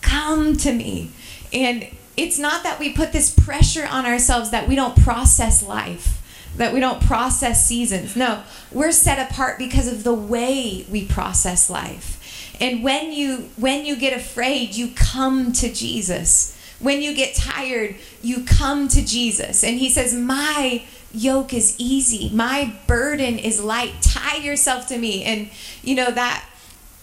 Come 0.00 0.56
to 0.58 0.72
me. 0.72 1.10
And 1.52 1.88
it's 2.16 2.38
not 2.38 2.62
that 2.62 2.78
we 2.78 2.92
put 2.92 3.12
this 3.12 3.34
pressure 3.34 3.86
on 3.86 4.06
ourselves 4.06 4.50
that 4.50 4.68
we 4.68 4.74
don't 4.76 4.96
process 4.96 5.62
life 5.62 6.22
that 6.56 6.72
we 6.72 6.80
don't 6.80 7.02
process 7.02 7.66
seasons. 7.66 8.16
No, 8.16 8.42
we're 8.70 8.92
set 8.92 9.30
apart 9.30 9.58
because 9.58 9.90
of 9.90 10.04
the 10.04 10.14
way 10.14 10.86
we 10.90 11.06
process 11.06 11.70
life. 11.70 12.18
And 12.62 12.84
when 12.84 13.12
you 13.12 13.50
when 13.56 13.84
you 13.84 13.96
get 13.96 14.16
afraid, 14.16 14.76
you 14.76 14.92
come 14.94 15.52
to 15.54 15.72
Jesus. 15.72 16.56
When 16.78 17.02
you 17.02 17.12
get 17.12 17.34
tired, 17.34 17.96
you 18.22 18.44
come 18.44 18.86
to 18.88 19.04
Jesus. 19.04 19.64
And 19.64 19.80
he 19.80 19.90
says, 19.90 20.14
"My 20.14 20.84
yoke 21.12 21.52
is 21.52 21.74
easy. 21.78 22.30
My 22.32 22.72
burden 22.86 23.36
is 23.36 23.60
light. 23.60 24.00
Tie 24.00 24.36
yourself 24.36 24.86
to 24.86 24.96
me." 24.96 25.24
And 25.24 25.50
you 25.82 25.96
know 25.96 26.12
that 26.12 26.44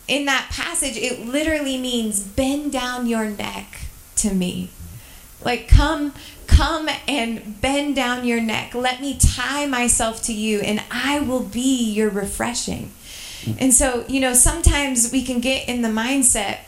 in 0.08 0.26
that 0.26 0.48
passage 0.50 0.96
it 0.96 1.28
literally 1.28 1.78
means 1.78 2.22
bend 2.22 2.72
down 2.72 3.06
your 3.06 3.26
neck 3.26 3.82
to 4.16 4.34
me. 4.34 4.70
Like 5.44 5.68
come 5.68 6.14
come 6.48 6.90
and 7.06 7.60
bend 7.60 7.98
down 7.98 8.24
your 8.24 8.40
neck. 8.40 8.74
Let 8.74 9.02
me 9.02 9.18
tie 9.20 9.66
myself 9.66 10.24
to 10.24 10.34
you 10.34 10.62
and 10.62 10.82
I 10.90 11.20
will 11.20 11.44
be 11.44 11.84
your 11.92 12.10
refreshing. 12.10 12.92
And 13.58 13.74
so, 13.74 14.06
you 14.08 14.20
know, 14.20 14.34
sometimes 14.34 15.12
we 15.12 15.24
can 15.24 15.40
get 15.40 15.68
in 15.68 15.82
the 15.82 15.90
mindset, 15.90 16.60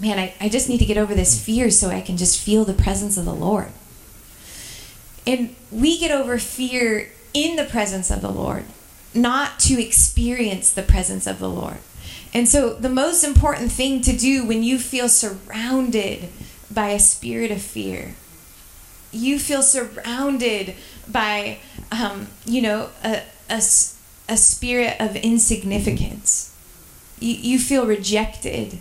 man, 0.00 0.18
I, 0.18 0.34
I 0.40 0.48
just 0.48 0.68
need 0.68 0.78
to 0.78 0.84
get 0.84 0.98
over 0.98 1.14
this 1.14 1.42
fear 1.42 1.70
so 1.70 1.88
I 1.88 2.00
can 2.00 2.16
just 2.16 2.40
feel 2.40 2.64
the 2.64 2.74
presence 2.74 3.16
of 3.16 3.24
the 3.24 3.34
Lord. 3.34 3.72
And 5.26 5.54
we 5.70 5.98
get 5.98 6.10
over 6.10 6.38
fear 6.38 7.10
in 7.32 7.56
the 7.56 7.64
presence 7.64 8.10
of 8.10 8.20
the 8.20 8.30
Lord, 8.30 8.64
not 9.14 9.58
to 9.60 9.82
experience 9.82 10.72
the 10.72 10.82
presence 10.82 11.26
of 11.26 11.38
the 11.38 11.48
Lord. 11.48 11.78
And 12.34 12.48
so, 12.48 12.74
the 12.74 12.88
most 12.88 13.24
important 13.24 13.70
thing 13.70 14.00
to 14.02 14.16
do 14.16 14.44
when 14.46 14.62
you 14.62 14.78
feel 14.78 15.08
surrounded 15.08 16.28
by 16.70 16.88
a 16.88 16.98
spirit 16.98 17.50
of 17.50 17.60
fear 17.60 18.14
you 19.12 19.38
feel 19.38 19.62
surrounded 19.62 20.74
by, 21.06 21.58
um, 21.92 22.28
you 22.46 22.62
know, 22.62 22.88
a, 23.04 23.22
a, 23.50 23.60
a 24.28 24.36
spirit 24.36 24.96
of 25.00 25.16
insignificance. 25.16 26.54
You, 27.18 27.34
you 27.34 27.58
feel 27.58 27.86
rejected. 27.86 28.78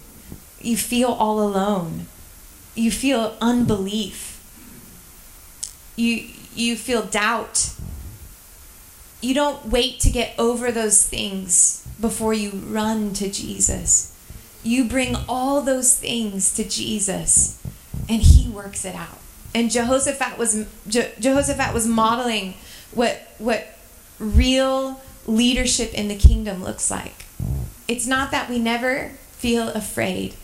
You 0.60 0.78
feel 0.78 1.10
all 1.10 1.42
alone. 1.42 2.08
You 2.76 2.92
feel 2.92 3.36
unbelief. 3.42 4.40
You, 5.96 6.28
you 6.56 6.76
feel 6.76 7.04
doubt. 7.04 7.74
You 9.22 9.34
don't 9.34 9.68
wait 9.68 10.00
to 10.02 10.10
get 10.10 10.34
over 10.40 10.72
those 10.72 11.08
things 11.08 11.88
before 12.00 12.34
you 12.34 12.52
run 12.52 13.14
to 13.14 13.30
Jesus. 13.30 14.18
You 14.64 14.86
bring 14.86 15.16
all 15.28 15.62
those 15.62 15.98
things 15.98 16.54
to 16.56 16.64
Jesus, 16.64 17.62
and 18.10 18.22
He 18.22 18.50
works 18.50 18.86
it 18.86 18.96
out 18.96 19.22
and 19.54 19.72
Jehoshaphat 19.72 20.38
was 20.38 20.66
Je- 20.88 21.12
Jehoshaphat 21.20 21.74
was 21.74 21.88
modeling 21.88 22.54
what 22.94 23.34
what 23.38 23.78
real 24.20 25.02
leadership 25.26 25.94
in 25.94 26.08
the 26.08 26.16
kingdom 26.16 26.64
looks 26.64 26.90
like. 26.90 27.26
It's 27.88 28.08
not 28.08 28.32
that 28.32 28.50
we 28.50 28.60
never 28.60 29.10
feel 29.32 29.70
afraid. 29.70 30.36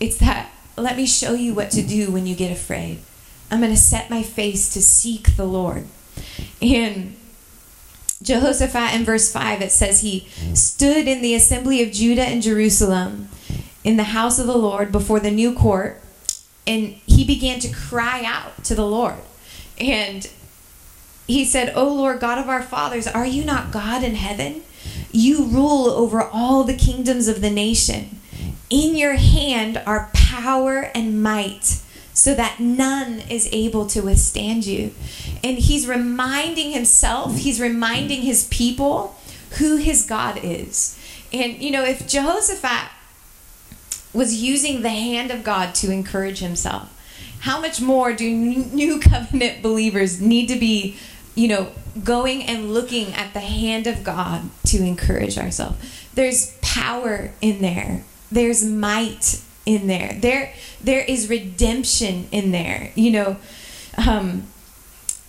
It's 0.00 0.18
that 0.18 0.50
let 0.76 0.96
me 0.96 1.06
show 1.06 1.34
you 1.34 1.54
what 1.54 1.70
to 1.72 1.82
do 1.82 2.10
when 2.10 2.26
you 2.26 2.34
get 2.34 2.50
afraid. 2.50 2.98
I'm 3.50 3.60
going 3.60 3.70
to 3.70 3.76
set 3.76 4.08
my 4.08 4.22
face 4.22 4.72
to 4.72 4.80
seek 4.80 5.36
the 5.36 5.44
Lord. 5.44 5.86
And 6.60 7.16
Jehoshaphat 8.22 8.94
in 8.94 9.04
verse 9.04 9.30
5 9.32 9.60
it 9.60 9.72
says 9.72 10.00
he 10.00 10.28
stood 10.54 11.08
in 11.08 11.22
the 11.22 11.34
assembly 11.34 11.82
of 11.82 11.92
Judah 11.92 12.22
and 12.22 12.40
Jerusalem 12.40 13.28
in 13.84 13.96
the 13.96 14.04
house 14.04 14.38
of 14.38 14.46
the 14.46 14.56
Lord 14.56 14.92
before 14.92 15.20
the 15.20 15.30
new 15.30 15.52
court 15.54 16.00
and 16.66 16.94
he 17.06 17.24
began 17.24 17.58
to 17.60 17.68
cry 17.68 18.22
out 18.24 18.62
to 18.64 18.74
the 18.74 18.86
Lord. 18.86 19.16
And 19.78 20.30
he 21.26 21.44
said, 21.44 21.72
O 21.74 21.92
Lord 21.92 22.20
God 22.20 22.38
of 22.38 22.48
our 22.48 22.62
fathers, 22.62 23.06
are 23.06 23.26
you 23.26 23.44
not 23.44 23.72
God 23.72 24.02
in 24.02 24.14
heaven? 24.14 24.62
You 25.10 25.44
rule 25.44 25.88
over 25.88 26.22
all 26.22 26.64
the 26.64 26.76
kingdoms 26.76 27.28
of 27.28 27.40
the 27.40 27.50
nation. 27.50 28.20
In 28.70 28.96
your 28.96 29.14
hand 29.14 29.82
are 29.86 30.10
power 30.14 30.90
and 30.94 31.22
might, 31.22 31.80
so 32.14 32.34
that 32.34 32.60
none 32.60 33.20
is 33.28 33.48
able 33.52 33.86
to 33.88 34.00
withstand 34.00 34.66
you. 34.66 34.92
And 35.44 35.58
he's 35.58 35.86
reminding 35.86 36.72
himself, 36.72 37.36
he's 37.36 37.60
reminding 37.60 38.22
his 38.22 38.48
people 38.48 39.16
who 39.58 39.76
his 39.76 40.06
God 40.06 40.40
is. 40.42 40.98
And, 41.32 41.62
you 41.62 41.70
know, 41.70 41.84
if 41.84 42.06
Jehoshaphat 42.06 42.90
was 44.12 44.42
using 44.42 44.82
the 44.82 44.90
hand 44.90 45.30
of 45.30 45.44
God 45.44 45.74
to 45.76 45.90
encourage 45.90 46.40
himself. 46.40 46.88
How 47.40 47.60
much 47.60 47.80
more 47.80 48.12
do 48.12 48.30
new 48.30 49.00
covenant 49.00 49.62
believers 49.62 50.20
need 50.20 50.46
to 50.48 50.58
be, 50.58 50.96
you 51.34 51.48
know, 51.48 51.72
going 52.02 52.42
and 52.42 52.72
looking 52.72 53.14
at 53.14 53.32
the 53.32 53.40
hand 53.40 53.86
of 53.86 54.04
God 54.04 54.50
to 54.66 54.78
encourage 54.78 55.38
ourselves? 55.38 55.78
There's 56.14 56.56
power 56.62 57.32
in 57.40 57.60
there. 57.62 58.04
There's 58.30 58.64
might 58.64 59.42
in 59.66 59.86
there. 59.86 60.16
There 60.20 60.52
there 60.80 61.04
is 61.04 61.28
redemption 61.28 62.28
in 62.32 62.52
there. 62.52 62.92
You 62.94 63.10
know, 63.10 63.36
um, 64.06 64.44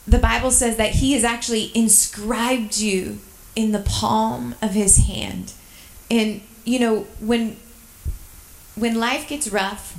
the 0.07 0.19
Bible 0.19 0.51
says 0.51 0.77
that 0.77 0.91
he 0.91 1.13
has 1.13 1.23
actually 1.23 1.71
inscribed 1.75 2.77
you 2.77 3.19
in 3.55 3.71
the 3.71 3.79
palm 3.79 4.55
of 4.61 4.71
his 4.71 5.05
hand. 5.07 5.53
And 6.09 6.41
you 6.65 6.79
know, 6.79 7.01
when 7.19 7.57
when 8.75 8.99
life 8.99 9.27
gets 9.27 9.49
rough, 9.49 9.95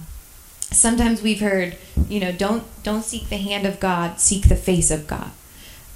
sometimes 0.70 1.22
we've 1.22 1.40
heard, 1.40 1.76
you 2.08 2.20
know, 2.20 2.32
don't 2.32 2.64
don't 2.82 3.04
seek 3.04 3.28
the 3.28 3.36
hand 3.36 3.66
of 3.66 3.80
God, 3.80 4.20
seek 4.20 4.48
the 4.48 4.56
face 4.56 4.90
of 4.90 5.06
God. 5.06 5.30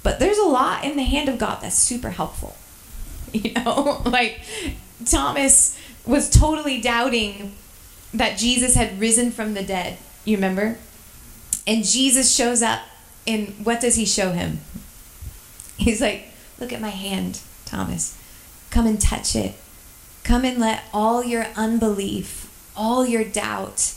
But 0.03 0.19
there's 0.19 0.37
a 0.37 0.47
lot 0.47 0.83
in 0.83 0.95
the 0.95 1.03
hand 1.03 1.29
of 1.29 1.37
God 1.37 1.59
that's 1.61 1.77
super 1.77 2.11
helpful. 2.11 2.55
You 3.31 3.53
know, 3.53 4.01
like 4.05 4.41
Thomas 5.05 5.79
was 6.03 6.31
totally 6.31 6.81
doubting 6.81 7.53
that 8.11 8.39
Jesus 8.39 8.73
had 8.73 8.99
risen 8.99 9.29
from 9.29 9.53
the 9.53 9.61
dead. 9.61 9.99
You 10.25 10.37
remember? 10.37 10.79
And 11.67 11.85
Jesus 11.85 12.33
shows 12.33 12.63
up 12.63 12.81
And 13.27 13.53
what 13.63 13.81
does 13.81 13.97
he 13.97 14.05
show 14.07 14.31
him? 14.31 14.61
He's 15.77 16.01
like, 16.01 16.29
Look 16.59 16.73
at 16.73 16.81
my 16.81 16.89
hand, 16.89 17.41
Thomas. 17.65 18.17
Come 18.71 18.87
and 18.87 18.99
touch 18.99 19.35
it. 19.35 19.53
Come 20.23 20.43
and 20.43 20.57
let 20.57 20.83
all 20.93 21.23
your 21.23 21.47
unbelief, 21.55 22.49
all 22.75 23.05
your 23.05 23.23
doubt 23.23 23.93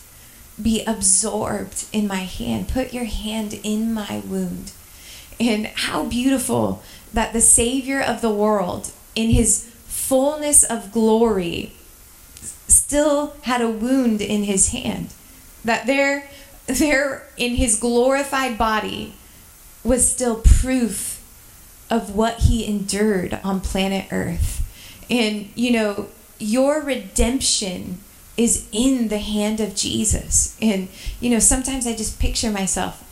be 0.61 0.85
absorbed 0.85 1.87
in 1.92 2.06
my 2.06 2.25
hand. 2.25 2.68
Put 2.68 2.92
your 2.92 3.04
hand 3.04 3.59
in 3.64 3.92
my 3.92 4.23
wound. 4.26 4.73
And 5.42 5.66
how 5.66 6.04
beautiful 6.04 6.84
that 7.12 7.32
the 7.32 7.40
Savior 7.40 8.00
of 8.00 8.20
the 8.20 8.30
world, 8.30 8.92
in 9.16 9.30
his 9.30 9.68
fullness 9.87 10.62
of 10.62 10.92
glory, 10.92 11.72
still 12.68 13.34
had 13.42 13.61
a 13.61 13.68
wound 13.68 14.20
in 14.20 14.44
his 14.44 14.68
hand. 14.68 15.12
That 15.64 15.87
there, 15.87 16.28
there 16.66 17.26
in 17.37 17.56
his 17.56 17.76
glorified 17.76 18.56
body 18.56 19.14
was 19.82 20.08
still 20.08 20.37
proof 20.37 21.20
of 21.90 22.14
what 22.14 22.38
he 22.38 22.64
endured 22.64 23.40
on 23.42 23.61
planet 23.61 24.06
Earth. 24.12 24.61
And, 25.11 25.49
you 25.56 25.72
know, 25.72 26.06
your 26.38 26.82
redemption 26.82 27.99
is 28.37 28.68
in 28.70 29.08
the 29.08 29.18
hand 29.18 29.58
of 29.58 29.75
Jesus. 29.75 30.56
And, 30.62 30.87
you 31.20 31.30
know, 31.30 31.40
sometimes 31.40 31.84
I 31.84 31.96
just 31.96 32.20
picture 32.20 32.50
myself 32.52 33.08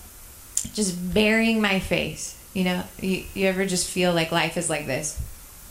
just 0.74 1.14
burying 1.14 1.60
my 1.60 1.78
face. 1.80 2.36
You 2.54 2.64
know, 2.64 2.82
you, 3.00 3.24
you 3.34 3.46
ever 3.46 3.64
just 3.66 3.88
feel 3.88 4.12
like 4.12 4.32
life 4.32 4.56
is 4.56 4.68
like 4.68 4.86
this? 4.86 5.20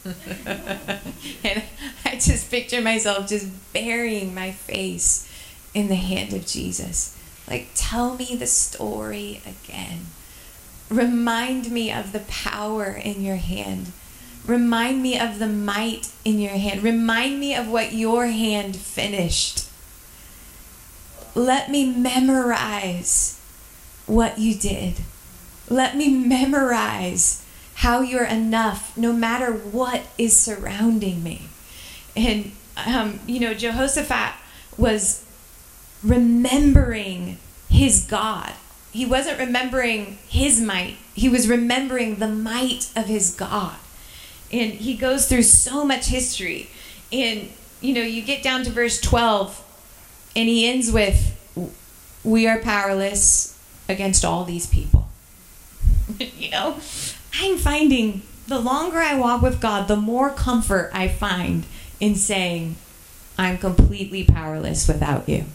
and 0.05 1.63
I 2.05 2.11
just 2.15 2.49
picture 2.49 2.81
myself 2.81 3.27
just 3.27 3.49
burying 3.73 4.33
my 4.33 4.51
face 4.51 5.29
in 5.73 5.87
the 5.87 5.95
hand 5.95 6.33
of 6.33 6.45
Jesus. 6.45 7.17
Like, 7.49 7.69
tell 7.75 8.15
me 8.15 8.35
the 8.35 8.47
story 8.47 9.41
again. 9.45 10.07
Remind 10.89 11.71
me 11.71 11.91
of 11.91 12.11
the 12.11 12.19
power 12.19 12.85
in 12.85 13.21
your 13.21 13.35
hand. 13.35 13.91
Remind 14.45 15.03
me 15.03 15.19
of 15.19 15.39
the 15.39 15.47
might 15.47 16.11
in 16.23 16.39
your 16.39 16.53
hand. 16.53 16.81
Remind 16.81 17.39
me 17.39 17.53
of 17.53 17.67
what 17.67 17.93
your 17.93 18.27
hand 18.27 18.75
finished. 18.75 19.67
Let 21.35 21.69
me 21.69 21.91
memorize 21.91 23.38
what 24.09 24.39
you 24.39 24.55
did. 24.55 24.95
Let 25.69 25.95
me 25.95 26.09
memorize 26.09 27.45
how 27.75 28.01
you're 28.01 28.25
enough 28.25 28.97
no 28.97 29.13
matter 29.13 29.53
what 29.53 30.01
is 30.17 30.37
surrounding 30.37 31.23
me. 31.23 31.43
And, 32.15 32.51
um, 32.85 33.19
you 33.27 33.39
know, 33.39 33.53
Jehoshaphat 33.53 34.33
was 34.77 35.25
remembering 36.03 37.37
his 37.69 38.05
God. 38.05 38.53
He 38.91 39.05
wasn't 39.05 39.39
remembering 39.39 40.17
his 40.27 40.59
might, 40.59 40.95
he 41.13 41.29
was 41.29 41.47
remembering 41.47 42.15
the 42.15 42.27
might 42.27 42.91
of 42.95 43.05
his 43.05 43.35
God. 43.35 43.75
And 44.51 44.71
he 44.73 44.95
goes 44.95 45.27
through 45.27 45.43
so 45.43 45.85
much 45.85 46.07
history. 46.07 46.69
And, 47.13 47.49
you 47.81 47.93
know, 47.93 48.01
you 48.01 48.23
get 48.23 48.41
down 48.41 48.63
to 48.63 48.71
verse 48.71 48.99
12, 48.99 49.63
and 50.35 50.49
he 50.49 50.67
ends 50.67 50.91
with, 50.91 51.37
We 52.23 52.47
are 52.47 52.57
powerless 52.57 53.58
against 53.89 54.23
all 54.23 54.45
these 54.45 54.67
people. 54.67 55.09
you 56.19 56.51
know, 56.51 56.77
I'm 57.33 57.57
finding 57.57 58.21
the 58.47 58.59
longer 58.59 58.97
I 58.97 59.15
walk 59.15 59.41
with 59.41 59.59
God, 59.59 59.87
the 59.87 59.95
more 59.95 60.29
comfort 60.29 60.91
I 60.93 61.07
find 61.07 61.65
in 61.99 62.15
saying, 62.15 62.75
I'm 63.37 63.57
completely 63.57 64.23
powerless 64.23 64.87
without 64.87 65.29
you. 65.29 65.45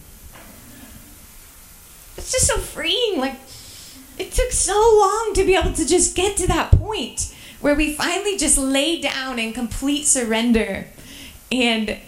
It's 2.16 2.32
just 2.32 2.46
so 2.46 2.58
freeing. 2.58 3.18
Like, 3.18 3.36
it 4.18 4.32
took 4.32 4.52
so 4.52 4.74
long 4.74 5.32
to 5.34 5.44
be 5.44 5.56
able 5.56 5.72
to 5.72 5.86
just 5.86 6.14
get 6.14 6.36
to 6.38 6.46
that 6.46 6.70
point 6.70 7.34
where 7.60 7.74
we 7.74 7.94
finally 7.94 8.36
just 8.36 8.58
lay 8.58 9.00
down 9.00 9.38
in 9.38 9.52
complete 9.52 10.04
surrender 10.04 10.86
and 11.50 11.98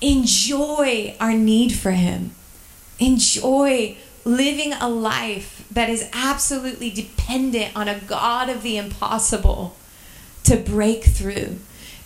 enjoy 0.00 1.14
our 1.20 1.32
need 1.32 1.72
for 1.72 1.90
Him. 1.90 2.30
Enjoy 2.98 3.96
living 4.24 4.72
a 4.72 4.88
life 4.88 5.66
that 5.70 5.88
is 5.88 6.08
absolutely 6.12 6.90
dependent 6.90 7.74
on 7.76 7.88
a 7.88 7.98
God 8.00 8.48
of 8.48 8.62
the 8.62 8.76
impossible 8.76 9.76
to 10.44 10.56
break 10.56 11.04
through. 11.04 11.56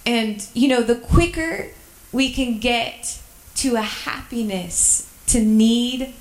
And, 0.06 0.46
you 0.54 0.68
know, 0.68 0.82
the 0.82 0.96
quicker 0.96 1.70
we 2.12 2.32
can 2.32 2.58
get 2.58 3.20
to 3.56 3.76
a 3.76 3.82
happiness 3.82 5.10
to 5.26 5.40
need 5.40 6.14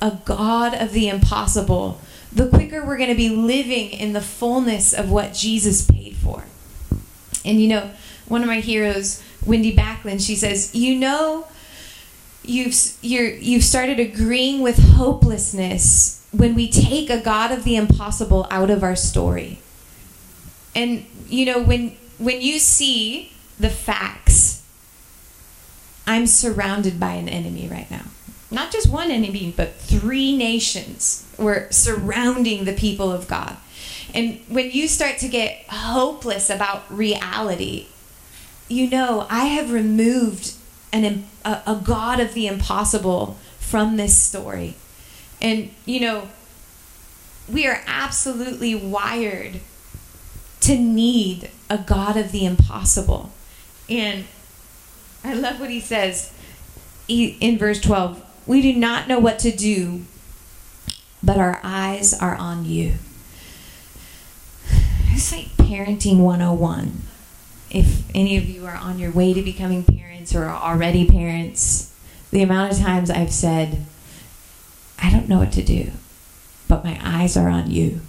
a 0.00 0.18
God 0.24 0.74
of 0.74 0.92
the 0.92 1.08
impossible, 1.08 2.00
the 2.32 2.48
quicker 2.48 2.84
we're 2.84 2.96
going 2.96 3.10
to 3.10 3.16
be 3.16 3.30
living 3.30 3.90
in 3.90 4.12
the 4.12 4.20
fullness 4.20 4.92
of 4.92 5.10
what 5.10 5.34
Jesus 5.34 5.86
paid 5.86 6.16
for. 6.16 6.44
And, 7.44 7.60
you 7.60 7.68
know, 7.68 7.90
one 8.28 8.42
of 8.42 8.46
my 8.46 8.60
heroes, 8.60 9.22
Wendy 9.44 9.74
Backlund, 9.74 10.24
she 10.24 10.36
says, 10.36 10.74
You 10.74 10.96
know, 10.96 11.46
you've 12.50 12.74
you're 13.00 13.28
you've 13.28 13.64
started 13.64 14.00
agreeing 14.00 14.60
with 14.60 14.78
hopelessness 14.94 16.26
when 16.32 16.54
we 16.54 16.68
take 16.68 17.08
a 17.08 17.20
god 17.20 17.52
of 17.52 17.64
the 17.64 17.76
impossible 17.76 18.46
out 18.50 18.70
of 18.70 18.82
our 18.82 18.96
story. 18.96 19.60
And 20.74 21.06
you 21.28 21.46
know 21.46 21.62
when 21.62 21.96
when 22.18 22.40
you 22.40 22.58
see 22.58 23.32
the 23.58 23.70
facts 23.70 24.62
i'm 26.06 26.26
surrounded 26.26 26.98
by 26.98 27.12
an 27.12 27.28
enemy 27.28 27.68
right 27.68 27.90
now. 27.90 28.04
Not 28.50 28.72
just 28.72 28.90
one 28.90 29.10
enemy 29.10 29.54
but 29.56 29.74
three 29.76 30.36
nations. 30.36 31.26
Were 31.38 31.68
surrounding 31.70 32.64
the 32.64 32.72
people 32.72 33.10
of 33.12 33.28
god. 33.28 33.56
And 34.12 34.40
when 34.48 34.72
you 34.72 34.88
start 34.88 35.18
to 35.18 35.28
get 35.28 35.66
hopeless 35.68 36.50
about 36.50 36.92
reality 36.92 37.86
you 38.68 38.88
know 38.88 39.26
i 39.28 39.46
have 39.46 39.72
removed 39.72 40.54
an, 40.92 41.26
a, 41.44 41.62
a 41.66 41.80
God 41.82 42.20
of 42.20 42.34
the 42.34 42.46
impossible 42.46 43.38
from 43.58 43.96
this 43.96 44.16
story. 44.16 44.74
And, 45.40 45.70
you 45.86 46.00
know, 46.00 46.28
we 47.50 47.66
are 47.66 47.82
absolutely 47.86 48.74
wired 48.74 49.60
to 50.60 50.76
need 50.76 51.50
a 51.68 51.78
God 51.78 52.16
of 52.16 52.32
the 52.32 52.44
impossible. 52.44 53.32
And 53.88 54.24
I 55.24 55.34
love 55.34 55.60
what 55.60 55.70
he 55.70 55.80
says 55.80 56.32
in 57.08 57.58
verse 57.58 57.80
12 57.80 58.22
We 58.46 58.62
do 58.62 58.74
not 58.74 59.08
know 59.08 59.18
what 59.18 59.38
to 59.40 59.50
do, 59.50 60.02
but 61.22 61.38
our 61.38 61.60
eyes 61.62 62.14
are 62.14 62.34
on 62.34 62.64
you. 62.64 62.94
It's 65.12 65.32
like 65.32 65.46
parenting 65.56 66.18
101. 66.18 67.02
If 67.70 68.10
any 68.14 68.36
of 68.36 68.48
you 68.48 68.66
are 68.66 68.76
on 68.76 68.98
your 68.98 69.10
way 69.10 69.32
to 69.34 69.42
becoming 69.42 69.84
parents, 69.84 70.09
parents 70.30 70.34
or 70.34 70.44
are 70.50 70.74
already 70.74 71.06
parents, 71.06 71.94
the 72.30 72.42
amount 72.42 72.72
of 72.72 72.78
times 72.78 73.10
I've 73.10 73.32
said, 73.32 73.84
I 75.02 75.10
don't 75.10 75.28
know 75.28 75.38
what 75.38 75.52
to 75.52 75.62
do, 75.62 75.90
but 76.68 76.84
my 76.84 76.98
eyes 77.02 77.36
are 77.36 77.48
on 77.48 77.70
you. 77.70 78.00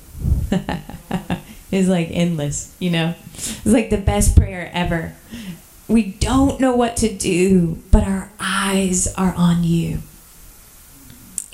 is 1.71 1.87
like 1.87 2.09
endless, 2.11 2.75
you 2.79 2.89
know? 2.89 3.15
It's 3.33 3.65
like 3.65 3.89
the 3.89 3.97
best 3.97 4.35
prayer 4.35 4.69
ever. 4.73 5.15
We 5.87 6.11
don't 6.11 6.59
know 6.59 6.75
what 6.75 6.97
to 6.97 7.13
do, 7.13 7.81
but 7.91 8.03
our 8.03 8.29
eyes 8.39 9.13
are 9.15 9.33
on 9.35 9.63
you. 9.63 9.99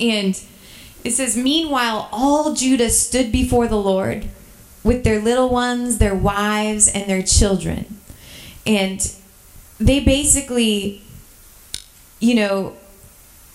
And 0.00 0.40
it 1.04 1.12
says, 1.12 1.36
Meanwhile, 1.36 2.08
all 2.12 2.54
Judah 2.54 2.90
stood 2.90 3.32
before 3.32 3.68
the 3.68 3.76
Lord 3.76 4.28
with 4.84 5.04
their 5.04 5.20
little 5.20 5.48
ones, 5.48 5.98
their 5.98 6.14
wives, 6.14 6.88
and 6.88 7.08
their 7.08 7.22
children. 7.22 7.98
And 8.66 9.00
they 9.78 10.00
basically, 10.00 11.02
you 12.20 12.34
know, 12.34 12.76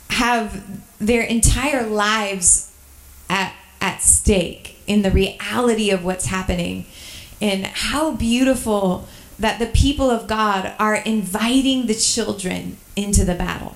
have 0.10 0.82
their 1.00 1.24
entire 1.24 1.86
lives 1.86 2.72
at, 3.30 3.54
at 3.82 4.02
stake 4.02 4.78
in 4.88 5.02
the 5.02 5.12
reality 5.12 5.90
of 5.90 6.06
what's 6.06 6.28
happening. 6.28 6.86
And 7.42 7.66
how 7.66 8.12
beautiful 8.12 9.08
that 9.40 9.60
the 9.60 9.66
people 9.66 10.10
of 10.10 10.28
God 10.28 10.74
are 10.80 10.96
inviting 10.96 11.88
the 11.88 11.96
children 11.96 12.78
into 12.96 13.26
the 13.26 13.36
battle. 13.36 13.76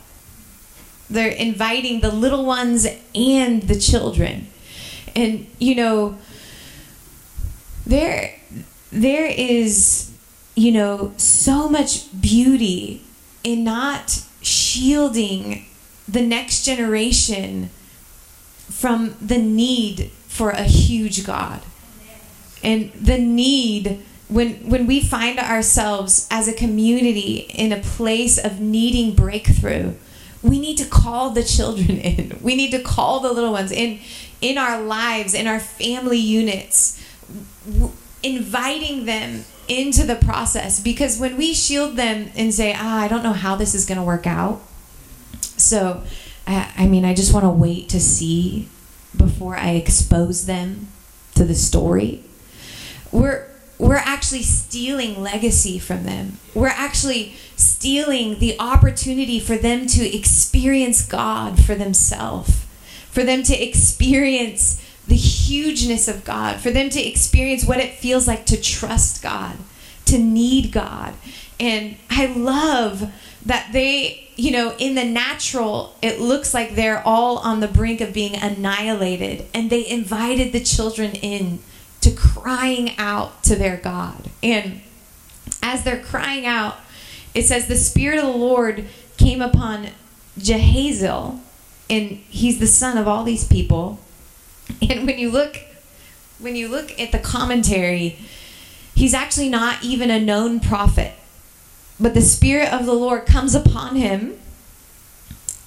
They're 1.10 1.32
inviting 1.32 2.02
the 2.02 2.12
little 2.12 2.46
ones 2.46 2.88
and 3.16 3.64
the 3.64 3.80
children. 3.80 4.48
And, 5.16 5.48
you 5.58 5.76
know, 5.76 6.18
there, 7.86 8.40
there 8.92 9.26
is 9.26 10.07
you 10.58 10.72
know, 10.72 11.14
so 11.18 11.70
much 11.70 12.10
beauty 12.20 13.04
in 13.44 13.64
not 13.64 14.24
shielding 14.42 15.68
the 16.08 16.22
next 16.22 16.66
generation 16.66 17.70
from 18.68 19.16
the 19.22 19.38
need 19.38 20.10
for 20.28 20.50
a 20.50 20.64
huge 20.64 21.28
God. 21.28 21.62
And 22.64 22.92
the 22.94 23.20
need 23.20 24.04
when 24.30 24.56
when 24.68 24.88
we 24.88 25.00
find 25.00 25.38
ourselves 25.38 26.28
as 26.32 26.48
a 26.48 26.54
community 26.54 27.46
in 27.54 27.72
a 27.72 27.80
place 27.80 28.40
of 28.44 28.60
needing 28.60 29.14
breakthrough, 29.14 29.94
we 30.42 30.60
need 30.60 30.78
to 30.80 30.86
call 30.86 31.30
the 31.30 31.44
children 31.44 31.98
in. 32.00 32.40
We 32.42 32.56
need 32.56 32.72
to 32.72 32.82
call 32.82 33.20
the 33.20 33.32
little 33.32 33.52
ones 33.52 33.72
in 33.72 34.00
in 34.42 34.58
our 34.58 34.82
lives, 34.82 35.36
in 35.36 35.46
our 35.46 35.60
family 35.60 36.18
units, 36.18 37.00
w- 37.64 37.92
inviting 38.24 39.06
them 39.06 39.46
into 39.68 40.06
the 40.06 40.16
process 40.16 40.80
because 40.80 41.20
when 41.20 41.38
we 41.38 41.54
shield 41.54 41.96
them 41.96 42.32
and 42.36 42.54
say, 42.54 42.74
"Ah, 42.76 43.02
I 43.02 43.08
don't 43.08 43.24
know 43.24 43.34
how 43.34 43.56
this 43.56 43.74
is 43.76 43.86
going 43.86 43.98
to 43.98 44.04
work 44.04 44.28
out." 44.28 44.62
So, 45.58 46.04
I, 46.46 46.72
I 46.78 46.88
mean, 46.88 47.06
I 47.06 47.14
just 47.14 47.34
want 47.34 47.44
to 47.44 47.50
wait 47.50 47.90
to 47.90 48.00
see 48.00 48.70
before 49.16 49.56
I 49.56 49.72
expose 49.72 50.46
them 50.46 50.88
to 51.36 51.44
the 51.44 51.56
story. 51.56 52.24
We're 53.12 53.48
we're 53.80 53.96
actually 53.96 54.42
stealing 54.42 55.22
legacy 55.22 55.78
from 55.78 56.04
them. 56.04 56.40
We're 56.56 56.68
actually 56.68 57.36
stealing 57.56 58.40
the 58.40 58.60
opportunity 58.60 59.40
for 59.40 59.56
them 59.56 59.86
to 59.88 60.16
experience 60.16 61.06
God 61.06 61.64
for 61.64 61.76
themselves, 61.76 62.66
for 63.12 63.24
them 63.24 63.44
to 63.44 63.56
experience 63.56 64.82
the 65.08 65.16
hugeness 65.16 66.08
of 66.08 66.26
God, 66.26 66.60
for 66.60 66.72
them 66.72 66.90
to 66.90 67.02
experience 67.02 67.66
what 67.66 67.80
it 67.80 67.96
feels 67.96 68.28
like 68.28 68.46
to 68.48 68.60
trust 68.60 69.24
God, 69.24 69.56
to 70.06 70.18
need 70.18 70.72
God. 70.72 71.14
And 71.60 71.98
I 72.10 72.28
love 72.28 73.12
that 73.46 73.70
they, 73.72 74.30
you 74.36 74.52
know, 74.52 74.76
in 74.78 74.96
the 74.96 75.06
natural, 75.06 75.96
it 76.02 76.20
looks 76.20 76.54
like 76.54 76.76
they're 76.76 77.02
all 77.06 77.38
on 77.40 77.62
the 77.62 77.68
brink 77.68 78.02
of 78.02 78.14
being 78.14 78.36
annihilated. 78.36 79.46
And 79.54 79.70
they 79.70 79.88
invited 79.88 80.52
the 80.52 80.60
children 80.60 81.14
in 81.14 81.60
to 82.02 82.12
crying 82.12 82.98
out 82.98 83.44
to 83.44 83.56
their 83.56 83.78
God. 83.78 84.30
And 84.44 84.82
as 85.64 85.84
they're 85.84 86.04
crying 86.04 86.46
out, 86.46 86.78
it 87.34 87.44
says, 87.44 87.68
The 87.68 87.76
Spirit 87.76 88.20
of 88.20 88.26
the 88.26 88.38
Lord 88.38 88.86
came 89.18 89.42
upon 89.42 89.90
Jehaziel, 90.38 91.40
and 91.90 92.10
he's 92.30 92.60
the 92.60 92.68
son 92.68 92.98
of 92.98 93.08
all 93.08 93.24
these 93.24 93.48
people. 93.48 94.00
And 94.90 95.08
when 95.08 95.18
you 95.18 95.32
look 95.32 95.60
when 96.40 96.56
you 96.56 96.68
look 96.68 96.98
at 97.00 97.12
the 97.12 97.20
commentary, 97.20 98.20
he's 98.94 99.14
actually 99.14 99.50
not 99.50 99.84
even 99.84 100.12
a 100.12 100.20
known 100.20 100.60
prophet. 100.60 101.14
But 102.00 102.14
the 102.14 102.22
Spirit 102.22 102.72
of 102.72 102.86
the 102.86 102.94
Lord 102.94 103.26
comes 103.26 103.56
upon 103.56 103.96
him 103.96 104.38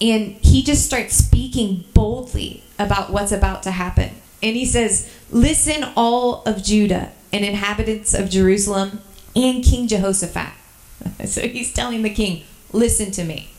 and 0.00 0.36
he 0.40 0.62
just 0.62 0.86
starts 0.86 1.14
speaking 1.14 1.84
boldly 1.92 2.62
about 2.78 3.10
what's 3.10 3.32
about 3.32 3.62
to 3.64 3.72
happen. 3.72 4.10
And 4.42 4.56
he 4.56 4.64
says, 4.64 5.12
Listen, 5.30 5.84
all 5.96 6.42
of 6.44 6.62
Judah 6.62 7.12
and 7.32 7.44
inhabitants 7.44 8.14
of 8.14 8.30
Jerusalem 8.30 9.00
and 9.36 9.62
King 9.62 9.86
Jehoshaphat. 9.88 10.54
so 11.26 11.42
he's 11.42 11.72
telling 11.72 12.02
the 12.02 12.10
king, 12.10 12.44
Listen 12.72 13.10
to 13.12 13.24
me. 13.24 13.50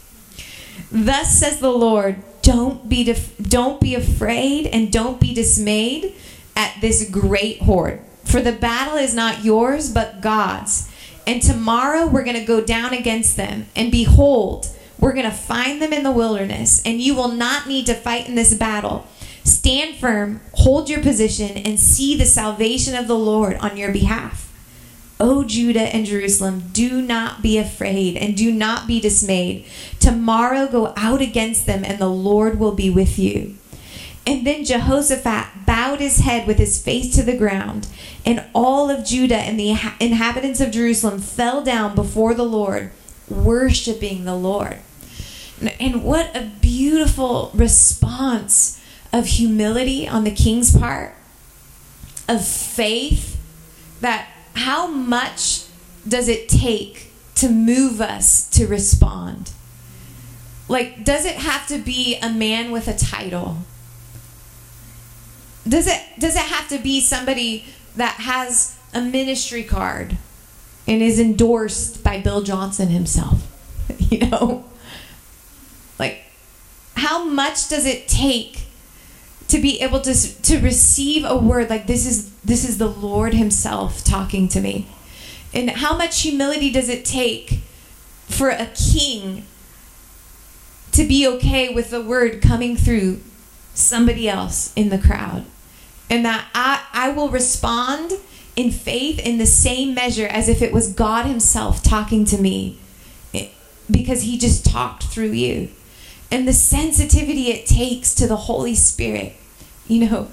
Thus 0.91 1.37
says 1.39 1.59
the 1.59 1.71
Lord, 1.71 2.23
don't 2.41 2.89
be 2.89 3.03
def- 3.03 3.37
don't 3.37 3.79
be 3.79 3.95
afraid 3.95 4.67
and 4.67 4.91
don't 4.91 5.19
be 5.19 5.33
dismayed 5.33 6.13
at 6.55 6.75
this 6.81 7.09
great 7.09 7.61
horde. 7.61 8.01
For 8.23 8.41
the 8.41 8.51
battle 8.51 8.97
is 8.97 9.13
not 9.13 9.43
yours 9.43 9.91
but 9.91 10.21
God's. 10.21 10.89
And 11.27 11.41
tomorrow 11.41 12.07
we're 12.07 12.23
going 12.23 12.39
to 12.39 12.45
go 12.45 12.61
down 12.61 12.93
against 12.93 13.37
them 13.37 13.67
and 13.75 13.91
behold, 13.91 14.67
we're 14.99 15.13
going 15.13 15.29
to 15.29 15.31
find 15.31 15.81
them 15.81 15.93
in 15.93 16.03
the 16.03 16.11
wilderness 16.11 16.81
and 16.85 17.01
you 17.01 17.15
will 17.15 17.31
not 17.31 17.67
need 17.67 17.85
to 17.87 17.93
fight 17.93 18.27
in 18.27 18.35
this 18.35 18.53
battle. 18.53 19.07
Stand 19.43 19.95
firm, 19.95 20.41
hold 20.53 20.89
your 20.89 21.01
position 21.01 21.57
and 21.57 21.79
see 21.79 22.15
the 22.15 22.25
salvation 22.25 22.95
of 22.95 23.07
the 23.07 23.17
Lord 23.17 23.57
on 23.57 23.77
your 23.77 23.91
behalf. 23.91 24.50
O 25.21 25.43
Judah 25.43 25.93
and 25.95 26.05
Jerusalem, 26.05 26.63
do 26.73 26.99
not 26.99 27.43
be 27.43 27.59
afraid 27.59 28.17
and 28.17 28.35
do 28.35 28.51
not 28.51 28.87
be 28.87 28.99
dismayed. 28.99 29.65
Tomorrow 29.99 30.67
go 30.67 30.93
out 30.97 31.21
against 31.21 31.67
them, 31.67 31.85
and 31.85 31.99
the 31.99 32.09
Lord 32.09 32.57
will 32.59 32.71
be 32.71 32.89
with 32.89 33.19
you. 33.19 33.55
And 34.25 34.47
then 34.47 34.65
Jehoshaphat 34.65 35.65
bowed 35.67 35.99
his 35.99 36.19
head 36.19 36.47
with 36.47 36.57
his 36.57 36.81
face 36.81 37.15
to 37.15 37.23
the 37.23 37.37
ground, 37.37 37.87
and 38.25 38.43
all 38.53 38.89
of 38.89 39.05
Judah 39.05 39.37
and 39.37 39.59
the 39.59 39.69
inhabitants 39.99 40.59
of 40.59 40.71
Jerusalem 40.71 41.19
fell 41.19 41.63
down 41.63 41.93
before 41.93 42.33
the 42.33 42.43
Lord, 42.43 42.91
worshiping 43.29 44.25
the 44.25 44.35
Lord. 44.35 44.79
And 45.79 46.03
what 46.03 46.35
a 46.35 46.51
beautiful 46.61 47.51
response 47.53 48.81
of 49.13 49.27
humility 49.27 50.07
on 50.07 50.23
the 50.23 50.31
king's 50.31 50.75
part, 50.75 51.13
of 52.27 52.43
faith 52.43 53.37
that 54.01 54.30
how 54.55 54.87
much 54.87 55.65
does 56.07 56.27
it 56.27 56.49
take 56.49 57.11
to 57.35 57.49
move 57.49 58.01
us 58.01 58.49
to 58.51 58.67
respond? 58.67 59.51
Like, 60.67 61.03
does 61.03 61.25
it 61.25 61.35
have 61.35 61.67
to 61.67 61.77
be 61.79 62.17
a 62.17 62.29
man 62.29 62.71
with 62.71 62.87
a 62.87 62.97
title? 62.97 63.57
Does 65.67 65.87
it 65.87 66.01
does 66.17 66.35
it 66.35 66.43
have 66.43 66.67
to 66.69 66.79
be 66.79 67.01
somebody 67.01 67.65
that 67.95 68.15
has 68.15 68.77
a 68.93 69.01
ministry 69.01 69.63
card 69.63 70.17
and 70.87 71.01
is 71.01 71.19
endorsed 71.19 72.03
by 72.03 72.19
Bill 72.19 72.41
Johnson 72.41 72.89
himself? 72.89 73.47
You 74.11 74.27
know? 74.29 74.65
Like 75.97 76.23
how 76.95 77.23
much 77.23 77.69
does 77.69 77.85
it 77.85 78.09
take 78.09 78.65
to 79.51 79.59
be 79.59 79.81
able 79.81 79.99
to 79.99 80.13
to 80.43 80.59
receive 80.59 81.25
a 81.25 81.37
word 81.37 81.69
like 81.69 81.85
this 81.85 82.05
is 82.05 82.31
this 82.35 82.67
is 82.67 82.77
the 82.77 82.87
Lord 82.87 83.33
himself 83.33 84.01
talking 84.01 84.47
to 84.47 84.61
me. 84.61 84.87
And 85.53 85.69
how 85.69 85.97
much 85.97 86.21
humility 86.21 86.71
does 86.71 86.87
it 86.87 87.03
take 87.03 87.59
for 88.27 88.49
a 88.49 88.67
king 88.67 89.43
to 90.93 91.03
be 91.03 91.27
okay 91.27 91.73
with 91.73 91.89
the 91.89 92.01
word 92.01 92.41
coming 92.41 92.77
through 92.77 93.19
somebody 93.73 94.29
else 94.29 94.71
in 94.77 94.87
the 94.87 94.97
crowd? 94.97 95.43
And 96.09 96.25
that 96.25 96.45
I 96.55 96.85
I 96.93 97.09
will 97.09 97.29
respond 97.29 98.13
in 98.55 98.71
faith 98.71 99.19
in 99.19 99.37
the 99.37 99.45
same 99.45 99.93
measure 99.93 100.27
as 100.27 100.47
if 100.47 100.61
it 100.61 100.71
was 100.71 100.93
God 100.93 101.25
himself 101.25 101.83
talking 101.83 102.23
to 102.25 102.37
me 102.37 102.79
because 103.89 104.21
he 104.21 104.37
just 104.37 104.65
talked 104.65 105.03
through 105.03 105.31
you 105.31 105.69
and 106.31 106.47
the 106.47 106.53
sensitivity 106.53 107.49
it 107.49 107.65
takes 107.65 108.15
to 108.15 108.27
the 108.27 108.37
Holy 108.37 108.75
Spirit. 108.75 109.35
You 109.91 110.09
know, 110.09 110.27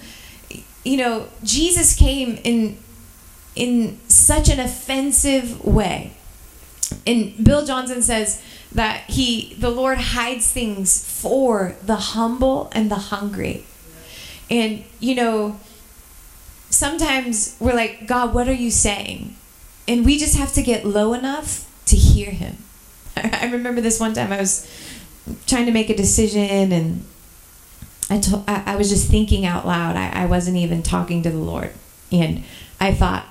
you 0.84 0.96
know, 0.98 1.26
Jesus 1.42 1.96
came 1.96 2.38
in 2.44 2.78
in 3.56 3.98
such 4.08 4.48
an 4.48 4.60
offensive 4.60 5.64
way. 5.64 6.12
And 7.04 7.44
Bill 7.44 7.66
Johnson 7.66 8.00
says 8.00 8.40
that 8.70 9.10
he 9.10 9.56
the 9.58 9.70
Lord 9.70 9.98
hides 9.98 10.52
things 10.52 11.04
for 11.04 11.74
the 11.82 11.96
humble 11.96 12.70
and 12.72 12.88
the 12.88 13.10
hungry. 13.10 13.64
And 14.48 14.84
you 15.00 15.16
know, 15.16 15.58
sometimes 16.70 17.56
we're 17.58 17.74
like, 17.74 18.06
God, 18.06 18.32
what 18.32 18.48
are 18.48 18.54
you 18.54 18.70
saying? 18.70 19.34
And 19.88 20.04
we 20.04 20.18
just 20.18 20.36
have 20.38 20.52
to 20.52 20.62
get 20.62 20.86
low 20.86 21.14
enough 21.14 21.68
to 21.86 21.96
hear 21.96 22.30
him. 22.30 22.58
I 23.16 23.50
remember 23.50 23.80
this 23.80 23.98
one 23.98 24.14
time 24.14 24.32
I 24.32 24.38
was 24.38 24.70
trying 25.48 25.66
to 25.66 25.72
make 25.72 25.90
a 25.90 25.96
decision 25.96 26.70
and 26.70 27.04
I, 28.10 28.18
told, 28.18 28.44
I, 28.48 28.62
I 28.66 28.76
was 28.76 28.88
just 28.88 29.10
thinking 29.10 29.44
out 29.44 29.66
loud. 29.66 29.96
I, 29.96 30.22
I 30.22 30.26
wasn't 30.26 30.56
even 30.56 30.82
talking 30.82 31.22
to 31.22 31.30
the 31.30 31.38
Lord. 31.38 31.72
And 32.10 32.42
I 32.80 32.92
thought, 32.92 33.26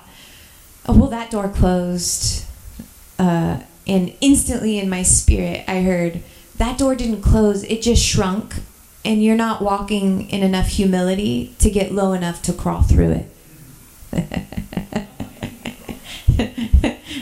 oh, 0.86 0.96
well, 0.96 1.10
that 1.10 1.30
door 1.30 1.48
closed. 1.48 2.44
Uh, 3.18 3.60
and 3.86 4.14
instantly 4.20 4.78
in 4.78 4.88
my 4.88 5.02
spirit, 5.02 5.64
I 5.66 5.82
heard, 5.82 6.22
that 6.58 6.78
door 6.78 6.94
didn't 6.94 7.22
close, 7.22 7.64
it 7.64 7.82
just 7.82 8.04
shrunk. 8.04 8.54
And 9.04 9.22
you're 9.22 9.36
not 9.36 9.62
walking 9.62 10.28
in 10.28 10.42
enough 10.42 10.68
humility 10.68 11.54
to 11.60 11.70
get 11.70 11.92
low 11.92 12.12
enough 12.12 12.42
to 12.42 12.52
crawl 12.52 12.82
through 12.82 13.12
it. 13.12 13.26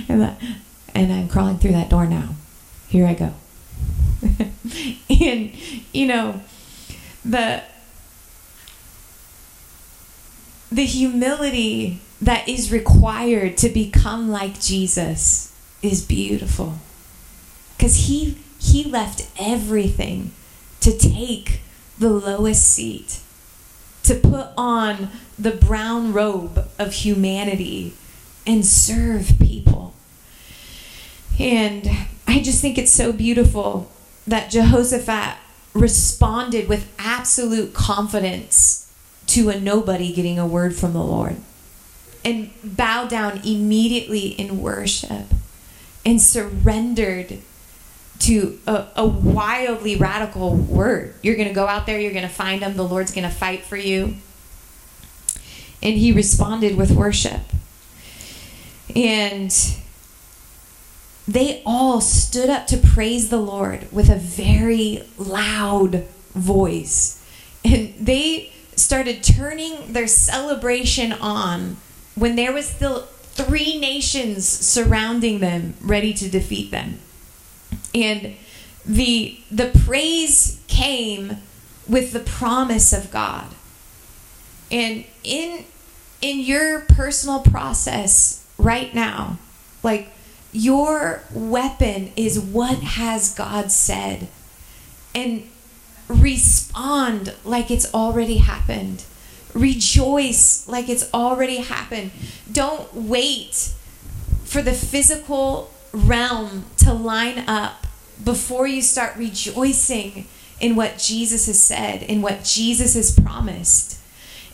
and 0.08 1.12
I'm 1.12 1.28
crawling 1.28 1.58
through 1.58 1.72
that 1.72 1.88
door 1.88 2.06
now. 2.06 2.30
Here 2.88 3.06
I 3.06 3.14
go. 3.14 3.34
and, 5.08 5.52
you 5.92 6.06
know, 6.06 6.40
the 7.26 7.62
the 10.70 10.84
humility 10.84 12.00
that 12.20 12.48
is 12.48 12.72
required 12.72 13.56
to 13.56 13.68
become 13.68 14.30
like 14.30 14.60
Jesus 14.60 15.52
is 15.82 16.04
beautiful. 16.04 16.78
Cuz 17.78 18.06
he 18.06 18.38
he 18.58 18.84
left 18.84 19.28
everything 19.38 20.30
to 20.80 20.96
take 20.96 21.60
the 21.98 22.10
lowest 22.10 22.68
seat, 22.68 23.20
to 24.02 24.14
put 24.14 24.48
on 24.56 25.08
the 25.38 25.50
brown 25.50 26.12
robe 26.12 26.68
of 26.78 26.92
humanity 26.92 27.94
and 28.46 28.64
serve 28.64 29.32
people. 29.40 29.94
And 31.38 31.88
I 32.26 32.40
just 32.40 32.60
think 32.60 32.78
it's 32.78 32.92
so 32.92 33.12
beautiful 33.12 33.90
that 34.26 34.50
Jehoshaphat 34.50 35.36
responded 35.76 36.68
with 36.68 36.92
absolute 36.98 37.74
confidence 37.74 38.90
to 39.26 39.48
a 39.48 39.60
nobody 39.60 40.12
getting 40.12 40.38
a 40.38 40.46
word 40.46 40.74
from 40.74 40.92
the 40.92 41.02
Lord 41.02 41.36
and 42.24 42.50
bowed 42.64 43.08
down 43.08 43.40
immediately 43.44 44.28
in 44.28 44.60
worship 44.60 45.26
and 46.04 46.20
surrendered 46.20 47.38
to 48.20 48.58
a, 48.66 48.86
a 48.96 49.06
wildly 49.06 49.96
radical 49.96 50.54
word. 50.56 51.14
You're 51.22 51.36
going 51.36 51.48
to 51.48 51.54
go 51.54 51.66
out 51.66 51.86
there, 51.86 52.00
you're 52.00 52.12
going 52.12 52.26
to 52.26 52.28
find 52.28 52.62
him, 52.62 52.76
the 52.76 52.82
Lord's 52.82 53.12
going 53.12 53.28
to 53.28 53.34
fight 53.34 53.62
for 53.62 53.76
you. 53.76 54.16
And 55.82 55.96
he 55.96 56.12
responded 56.12 56.76
with 56.76 56.90
worship. 56.90 57.42
And 58.94 59.54
they 61.28 61.62
all 61.66 62.00
stood 62.00 62.48
up 62.48 62.66
to 62.68 62.76
praise 62.76 63.30
the 63.30 63.38
Lord 63.38 63.90
with 63.90 64.08
a 64.08 64.16
very 64.16 65.02
loud 65.18 66.04
voice. 66.34 67.22
And 67.64 67.94
they 67.98 68.52
started 68.76 69.24
turning 69.24 69.92
their 69.92 70.06
celebration 70.06 71.12
on 71.12 71.78
when 72.14 72.36
there 72.36 72.52
was 72.52 72.66
still 72.66 73.02
three 73.36 73.78
nations 73.78 74.46
surrounding 74.46 75.40
them 75.40 75.74
ready 75.80 76.14
to 76.14 76.28
defeat 76.28 76.70
them. 76.70 77.00
And 77.94 78.34
the 78.84 79.40
the 79.50 79.72
praise 79.84 80.60
came 80.68 81.38
with 81.88 82.12
the 82.12 82.20
promise 82.20 82.92
of 82.92 83.10
God. 83.10 83.46
And 84.70 85.04
in 85.24 85.64
in 86.22 86.40
your 86.40 86.80
personal 86.80 87.40
process 87.40 88.46
right 88.58 88.94
now, 88.94 89.38
like 89.82 90.08
your 90.56 91.22
weapon 91.32 92.12
is 92.16 92.40
what 92.40 92.78
has 92.78 93.34
God 93.34 93.70
said. 93.70 94.28
And 95.14 95.48
respond 96.08 97.34
like 97.44 97.70
it's 97.70 97.92
already 97.92 98.38
happened. 98.38 99.04
Rejoice 99.54 100.68
like 100.68 100.88
it's 100.88 101.12
already 101.12 101.58
happened. 101.58 102.10
Don't 102.50 102.92
wait 102.94 103.72
for 104.44 104.62
the 104.62 104.72
physical 104.72 105.70
realm 105.92 106.64
to 106.78 106.92
line 106.92 107.44
up 107.48 107.86
before 108.22 108.66
you 108.66 108.82
start 108.82 109.16
rejoicing 109.16 110.26
in 110.60 110.76
what 110.76 110.98
Jesus 110.98 111.46
has 111.46 111.62
said, 111.62 112.02
in 112.02 112.22
what 112.22 112.44
Jesus 112.44 112.94
has 112.94 113.18
promised. 113.18 114.00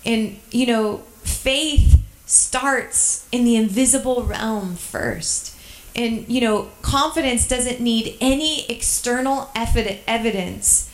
And, 0.04 0.38
you 0.50 0.66
know, 0.66 0.98
faith 1.22 2.02
starts 2.26 3.28
in 3.30 3.44
the 3.44 3.56
invisible 3.56 4.24
realm 4.24 4.74
first. 4.74 5.51
And, 5.94 6.28
you 6.28 6.40
know, 6.40 6.70
confidence 6.80 7.46
doesn't 7.46 7.80
need 7.80 8.16
any 8.20 8.68
external 8.70 9.50
evidence 9.54 10.90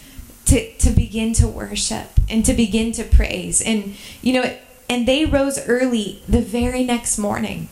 to, 0.46 0.72
to 0.78 0.90
begin 0.90 1.32
to 1.34 1.46
worship 1.46 2.08
and 2.28 2.44
to 2.44 2.54
begin 2.54 2.92
to 2.92 3.04
praise. 3.04 3.60
And, 3.60 3.94
you 4.22 4.32
know, 4.32 4.56
and 4.88 5.06
they 5.06 5.24
rose 5.24 5.64
early 5.66 6.22
the 6.28 6.40
very 6.40 6.82
next 6.82 7.18
morning 7.18 7.68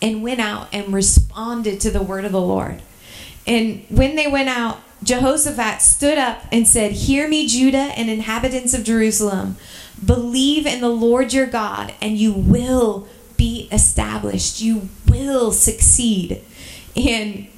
and 0.00 0.22
went 0.22 0.40
out 0.40 0.68
and 0.72 0.92
responded 0.94 1.80
to 1.80 1.90
the 1.90 2.02
word 2.02 2.24
of 2.24 2.32
the 2.32 2.40
Lord. 2.40 2.82
And 3.46 3.84
when 3.88 4.16
they 4.16 4.26
went 4.26 4.48
out, 4.48 4.80
Jehoshaphat 5.02 5.82
stood 5.82 6.16
up 6.16 6.44
and 6.50 6.66
said, 6.66 6.92
Hear 6.92 7.28
me, 7.28 7.46
Judah 7.46 7.92
and 7.96 8.08
inhabitants 8.08 8.72
of 8.72 8.84
Jerusalem. 8.84 9.56
Believe 10.04 10.66
in 10.66 10.80
the 10.80 10.88
Lord 10.88 11.32
your 11.32 11.46
God, 11.46 11.94
and 12.00 12.16
you 12.16 12.32
will 12.32 13.06
be 13.36 13.68
established. 13.72 14.60
You 14.60 14.88
will 15.08 15.52
succeed. 15.52 16.42
And 16.96 17.48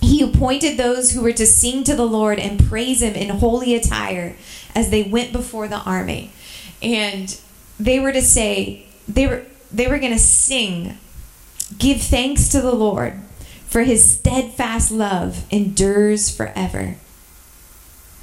he 0.00 0.22
appointed 0.22 0.76
those 0.76 1.12
who 1.12 1.22
were 1.22 1.32
to 1.32 1.46
sing 1.46 1.84
to 1.84 1.96
the 1.96 2.06
Lord 2.06 2.38
and 2.38 2.68
praise 2.68 3.02
him 3.02 3.14
in 3.14 3.28
holy 3.30 3.74
attire 3.74 4.36
as 4.74 4.90
they 4.90 5.02
went 5.02 5.32
before 5.32 5.68
the 5.68 5.80
army. 5.80 6.30
And 6.82 7.38
they 7.78 7.98
were 8.00 8.12
to 8.12 8.22
say, 8.22 8.86
they 9.08 9.26
were 9.26 9.44
they 9.72 9.88
were 9.88 9.98
going 9.98 10.12
to 10.12 10.18
sing, 10.18 10.98
give 11.78 12.00
thanks 12.00 12.48
to 12.50 12.60
the 12.60 12.74
Lord, 12.74 13.20
for 13.66 13.82
his 13.82 14.04
steadfast 14.04 14.92
love 14.92 15.44
endures 15.50 16.30
forever. 16.30 16.96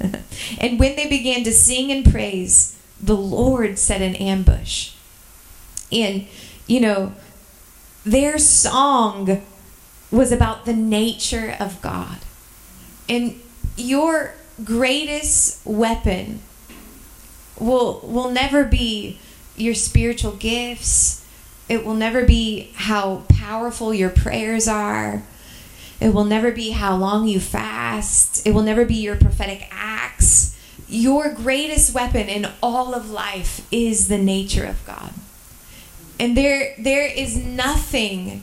and 0.58 0.80
when 0.80 0.96
they 0.96 1.08
began 1.08 1.44
to 1.44 1.52
sing 1.52 1.92
and 1.92 2.10
praise, 2.10 2.78
the 3.00 3.16
Lord 3.16 3.78
set 3.78 4.00
an 4.00 4.14
ambush. 4.16 4.92
And, 5.90 6.26
you 6.66 6.80
know, 6.80 7.12
their 8.04 8.38
song 8.38 9.42
was 10.10 10.32
about 10.32 10.64
the 10.64 10.72
nature 10.72 11.56
of 11.58 11.80
God. 11.80 12.18
And 13.08 13.40
your 13.76 14.34
greatest 14.64 15.64
weapon 15.66 16.40
will 17.58 18.00
will 18.04 18.30
never 18.30 18.64
be 18.64 19.18
your 19.56 19.74
spiritual 19.74 20.32
gifts. 20.32 21.24
It 21.68 21.86
will 21.86 21.94
never 21.94 22.24
be 22.24 22.70
how 22.74 23.22
powerful 23.28 23.94
your 23.94 24.10
prayers 24.10 24.68
are. 24.68 25.22
It 26.00 26.12
will 26.12 26.24
never 26.24 26.50
be 26.50 26.70
how 26.70 26.96
long 26.96 27.28
you 27.28 27.38
fast. 27.38 28.46
It 28.46 28.52
will 28.52 28.62
never 28.62 28.84
be 28.84 28.96
your 28.96 29.16
prophetic 29.16 29.68
acts. 29.70 30.58
Your 30.88 31.32
greatest 31.32 31.94
weapon 31.94 32.28
in 32.28 32.48
all 32.62 32.94
of 32.94 33.08
life 33.08 33.66
is 33.72 34.08
the 34.08 34.18
nature 34.18 34.64
of 34.64 34.84
God. 34.84 35.12
And 36.18 36.36
there 36.36 36.74
there 36.78 37.06
is 37.06 37.36
nothing 37.36 38.42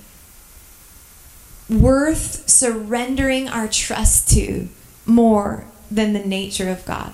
worth 1.70 2.50
surrendering 2.50 3.48
our 3.48 3.68
trust 3.68 4.30
to 4.32 4.68
more 5.06 5.66
than 5.92 6.14
the 6.14 6.26
nature 6.26 6.70
of 6.70 6.86
God. 6.86 7.14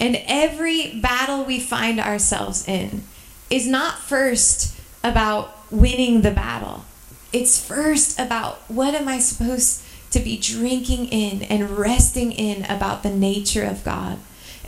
And 0.00 0.22
every 0.26 1.00
battle 1.00 1.44
we 1.44 1.58
find 1.58 1.98
ourselves 1.98 2.66
in 2.68 3.02
is 3.50 3.66
not 3.66 3.98
first 3.98 4.78
about 5.02 5.56
winning 5.70 6.20
the 6.20 6.30
battle. 6.30 6.84
It's 7.32 7.62
first 7.62 8.18
about 8.18 8.58
what 8.68 8.94
am 8.94 9.08
I 9.08 9.18
supposed 9.18 9.82
to 10.10 10.20
be 10.20 10.38
drinking 10.38 11.06
in 11.06 11.42
and 11.42 11.70
resting 11.70 12.32
in 12.32 12.64
about 12.64 13.02
the 13.02 13.10
nature 13.10 13.64
of 13.64 13.84
God. 13.84 14.18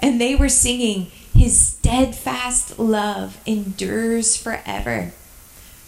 And 0.03 0.21
they 0.21 0.35
were 0.35 0.49
singing, 0.49 1.11
His 1.35 1.59
steadfast 1.59 2.79
love 2.79 3.41
endures 3.47 4.37
forever 4.37 5.13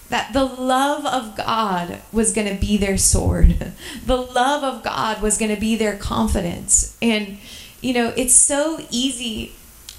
that 0.08 0.32
the 0.34 0.44
love 0.44 1.06
of 1.06 1.36
God 1.36 2.00
was 2.12 2.34
going 2.34 2.46
to 2.46 2.60
be 2.60 2.76
their 2.76 2.98
sword. 2.98 3.72
The 4.06 4.16
love 4.16 4.64
of 4.64 4.82
God 4.82 5.22
was 5.22 5.38
going 5.38 5.54
to 5.54 5.60
be 5.60 5.76
their 5.76 5.96
confidence. 5.96 6.96
And, 7.00 7.38
you 7.80 7.94
know, 7.94 8.12
it's 8.16 8.34
so 8.34 8.84
easy 8.90 9.52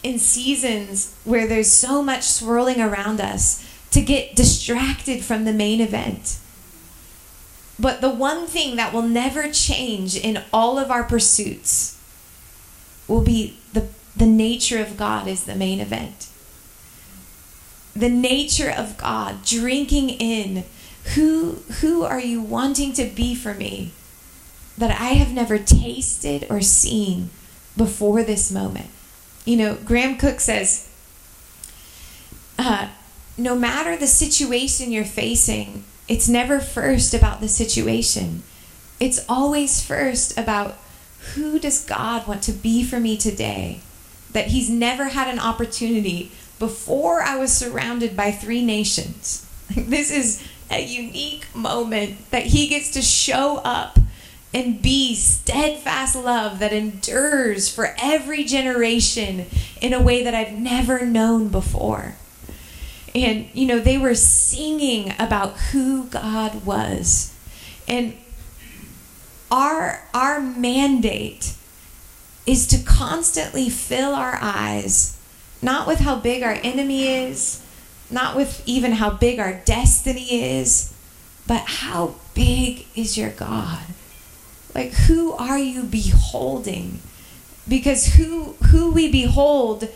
in 0.04 0.20
seasons 0.20 1.16
where 1.24 1.48
there's 1.48 1.72
so 1.72 2.04
much 2.04 2.24
swirling 2.24 2.82
around 2.82 3.22
us 3.22 3.66
to 3.92 4.02
get 4.02 4.36
distracted 4.36 5.24
from 5.24 5.46
the 5.46 5.54
main 5.54 5.80
event. 5.80 6.38
But 7.80 8.02
the 8.02 8.10
one 8.10 8.46
thing 8.46 8.76
that 8.76 8.94
will 8.94 9.02
never 9.02 9.52
change 9.52 10.16
in 10.16 10.44
all 10.52 10.78
of 10.78 10.92
our 10.92 11.04
pursuits 11.04 11.98
will 13.08 13.22
be 13.22 13.58
the, 13.74 13.88
the 14.16 14.26
nature 14.26 14.80
of 14.80 14.98
God 14.98 15.28
is 15.28 15.44
the 15.44 15.56
main 15.56 15.80
event 15.80 16.28
the 17.96 18.10
nature 18.10 18.72
of 18.72 18.98
God, 18.98 19.44
drinking 19.46 20.10
in 20.10 20.64
who 21.16 21.58
who 21.82 22.04
are 22.04 22.20
you 22.20 22.42
wanting 22.42 22.94
to 22.94 23.06
be 23.06 23.36
for 23.36 23.54
me 23.54 23.92
that 24.78 25.00
I 25.00 25.10
have 25.14 25.32
never 25.32 25.60
tasted 25.60 26.48
or 26.50 26.62
seen 26.62 27.30
before 27.78 28.24
this 28.24 28.52
moment. 28.52 28.88
You 29.46 29.58
know, 29.58 29.76
Graham 29.76 30.18
Cooke 30.18 30.40
says, 30.40 30.90
uh, 32.58 32.88
no 33.38 33.56
matter 33.56 33.96
the 33.96 34.08
situation 34.08 34.92
you're 34.92 35.04
facing, 35.04 35.84
it's 36.08 36.30
never 36.30 36.60
first 36.60 37.14
about 37.14 37.42
the 37.42 37.48
situation. 37.48 38.44
It's 39.00 39.24
always 39.28 39.86
first 39.86 40.38
about 40.38 40.78
who 41.36 41.60
does 41.60 41.86
God 41.86 42.28
want 42.28 42.42
to 42.44 42.52
be 42.52 42.84
for 42.84 43.00
me 43.00 43.18
today? 43.18 43.82
That 44.34 44.48
He's 44.48 44.70
never 44.70 45.06
had 45.06 45.28
an 45.28 45.40
opportunity 45.40 46.32
before 46.60 47.22
I 47.22 47.38
was 47.38 47.52
surrounded 47.52 48.16
by 48.16 48.32
three 48.32 48.64
nations. 48.64 49.46
This 49.76 50.12
is 50.12 50.48
a 50.70 50.84
unique 50.84 51.46
moment 51.56 52.30
that 52.32 52.48
he 52.48 52.68
gets 52.68 52.92
to 52.92 53.02
show 53.02 53.58
up 53.64 53.98
and 54.54 54.82
be 54.82 55.16
steadfast 55.16 56.16
love 56.16 56.60
that 56.60 56.72
endures 56.72 57.74
for 57.74 57.96
every 57.98 58.44
generation 58.44 59.48
in 59.82 59.94
a 59.94 60.02
way 60.02 60.24
that 60.24 60.36
I've 60.36 60.54
never 60.54 61.06
known 61.06 61.48
before. 61.50 62.16
And, 63.16 63.48
you 63.54 63.66
know, 63.66 63.80
they 63.80 63.98
were 63.98 64.16
singing 64.16 65.14
about 65.20 65.58
who 65.72 66.06
God 66.06 66.66
was. 66.66 67.34
And 67.88 68.16
our, 69.52 70.04
our 70.14 70.40
mandate 70.40 71.56
is 72.46 72.68
to 72.68 72.84
constantly 72.84 73.70
fill 73.70 74.14
our 74.14 74.38
eyes 74.42 75.18
not 75.64 75.88
with 75.88 76.00
how 76.00 76.18
big 76.18 76.44
our 76.44 76.60
enemy 76.62 77.08
is, 77.08 77.66
not 78.12 78.36
with 78.36 78.62
even 78.66 78.92
how 78.94 79.10
big 79.10 79.40
our 79.40 79.62
destiny 79.66 80.58
is, 80.60 80.94
but 81.48 81.64
how 81.66 82.16
big 82.34 82.86
is 82.96 83.18
your 83.18 83.30
God? 83.30 83.80
Like 84.76 84.92
who 84.92 85.32
are 85.34 85.58
you 85.58 85.84
beholding? 85.84 87.00
Because 87.68 88.16
who 88.16 88.56
who 88.72 88.92
we 88.92 89.10
behold 89.10 89.88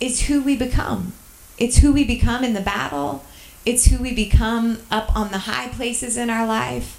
is 0.00 0.28
who 0.28 0.40
we 0.40 0.56
become. 0.56 1.12
It's 1.58 1.78
who 1.78 1.92
we 1.92 2.04
become 2.04 2.44
in 2.44 2.54
the 2.54 2.60
battle. 2.60 3.24
It's 3.66 3.86
who 3.86 4.00
we 4.00 4.14
become 4.14 4.78
up 4.90 5.14
on 5.16 5.32
the 5.32 5.38
high 5.38 5.68
places 5.68 6.16
in 6.16 6.30
our 6.30 6.46
life. 6.46 6.94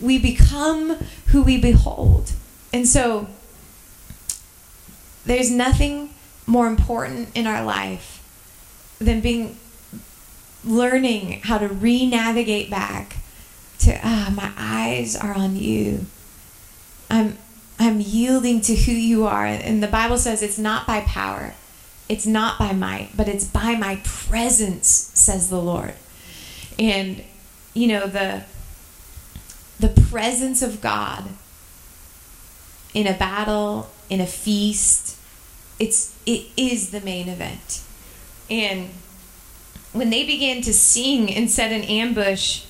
we 0.00 0.16
become 0.18 0.90
who 1.26 1.42
we 1.42 1.58
behold. 1.60 2.32
And 2.72 2.86
so 2.86 3.26
there's 5.28 5.50
nothing 5.50 6.14
more 6.46 6.66
important 6.66 7.28
in 7.34 7.46
our 7.46 7.62
life 7.62 8.24
than 8.98 9.20
being 9.20 9.56
learning 10.64 11.40
how 11.44 11.58
to 11.58 11.68
re-navigate 11.68 12.70
back 12.70 13.18
to 13.78 13.96
ah 14.02 14.32
my 14.34 14.50
eyes 14.56 15.14
are 15.14 15.34
on 15.34 15.54
you. 15.54 16.06
I'm 17.10 17.38
I'm 17.78 18.00
yielding 18.00 18.60
to 18.62 18.74
who 18.74 18.92
you 18.92 19.26
are 19.26 19.46
and 19.46 19.82
the 19.82 19.88
Bible 19.88 20.18
says 20.18 20.42
it's 20.42 20.58
not 20.58 20.86
by 20.86 21.02
power. 21.02 21.54
It's 22.08 22.26
not 22.26 22.58
by 22.58 22.72
might, 22.72 23.10
but 23.14 23.28
it's 23.28 23.44
by 23.44 23.76
my 23.76 24.00
presence 24.04 24.88
says 24.88 25.50
the 25.50 25.60
Lord. 25.60 25.94
And 26.78 27.22
you 27.74 27.86
know 27.86 28.06
the 28.06 28.44
the 29.78 29.90
presence 30.10 30.62
of 30.62 30.80
God 30.80 31.24
in 32.94 33.06
a 33.06 33.16
battle, 33.16 33.90
in 34.08 34.20
a 34.20 34.26
feast, 34.26 35.17
it's 35.78 36.16
it 36.26 36.46
is 36.56 36.90
the 36.90 37.00
main 37.00 37.28
event. 37.28 37.82
And 38.50 38.90
when 39.92 40.10
they 40.10 40.24
began 40.24 40.62
to 40.62 40.72
sing 40.72 41.32
and 41.32 41.50
set 41.50 41.72
an 41.72 41.82
ambush, 41.82 42.64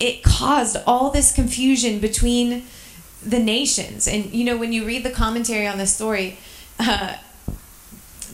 it 0.00 0.22
caused 0.22 0.76
all 0.86 1.10
this 1.10 1.32
confusion 1.32 1.98
between 1.98 2.64
the 3.24 3.38
nations. 3.38 4.08
And 4.08 4.32
you 4.32 4.44
know, 4.44 4.56
when 4.56 4.72
you 4.72 4.84
read 4.84 5.04
the 5.04 5.10
commentary 5.10 5.66
on 5.66 5.78
this 5.78 5.94
story, 5.94 6.38
uh, 6.78 7.16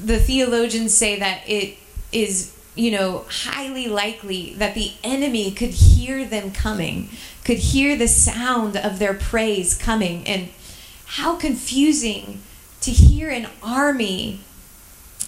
the 0.02 0.18
theologians 0.18 0.94
say 0.94 1.18
that 1.18 1.42
it 1.48 1.76
is 2.12 2.54
you 2.78 2.92
know, 2.92 3.24
highly 3.28 3.88
likely 3.88 4.54
that 4.54 4.74
the 4.74 4.92
enemy 5.02 5.50
could 5.50 5.70
hear 5.70 6.24
them 6.24 6.52
coming, 6.52 7.08
could 7.44 7.58
hear 7.58 7.96
the 7.96 8.06
sound 8.06 8.76
of 8.76 9.00
their 9.00 9.14
praise 9.14 9.76
coming. 9.76 10.24
And 10.28 10.48
how 11.06 11.34
confusing 11.36 12.40
to 12.80 12.90
hear 12.90 13.28
an 13.28 13.48
army 13.62 14.40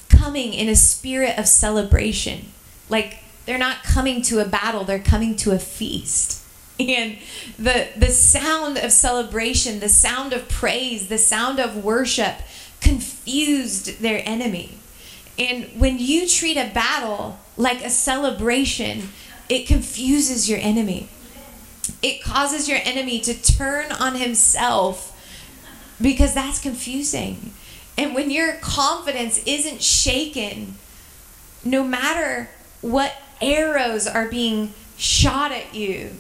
coming 0.09 0.53
in 0.53 0.69
a 0.69 0.77
spirit 0.77 1.39
of 1.39 1.47
celebration. 1.47 2.47
Like 2.89 3.19
they're 3.47 3.59
not 3.59 3.83
coming 3.83 4.23
to 4.23 4.41
a 4.41 4.45
battle, 4.45 4.85
they're 4.85 4.99
coming 4.99 5.37
to 5.37 5.53
a 5.53 5.59
feast. 5.59 6.39
And 6.81 7.19
the 7.59 7.89
the 7.95 8.07
sound 8.07 8.79
of 8.79 8.91
celebration, 8.91 9.81
the 9.81 9.91
sound 9.91 10.33
of 10.33 10.49
praise, 10.49 11.09
the 11.09 11.19
sound 11.19 11.61
of 11.61 11.85
worship 11.85 12.37
confused 12.81 14.01
their 14.01 14.23
enemy. 14.25 14.79
And 15.39 15.65
when 15.79 15.99
you 15.99 16.27
treat 16.27 16.57
a 16.57 16.71
battle 16.73 17.39
like 17.59 17.85
a 17.85 17.91
celebration, 17.91 19.11
it 19.51 19.67
confuses 19.67 20.49
your 20.49 20.59
enemy. 20.59 21.09
It 22.03 22.23
causes 22.23 22.69
your 22.69 22.79
enemy 22.83 23.21
to 23.21 23.35
turn 23.35 23.93
on 23.93 24.15
himself 24.15 25.10
because 26.01 26.35
that's 26.35 26.61
confusing. 26.61 27.53
And 27.99 28.15
when 28.15 28.31
your 28.31 28.55
confidence 28.55 29.45
isn't 29.45 29.83
shaken, 29.83 30.77
no 31.65 31.85
matter 31.85 32.49
what 32.81 33.15
arrows 33.41 34.07
are 34.07 34.29
being 34.29 34.73
shot 34.97 35.53
at 35.53 35.75
you, 35.75 36.13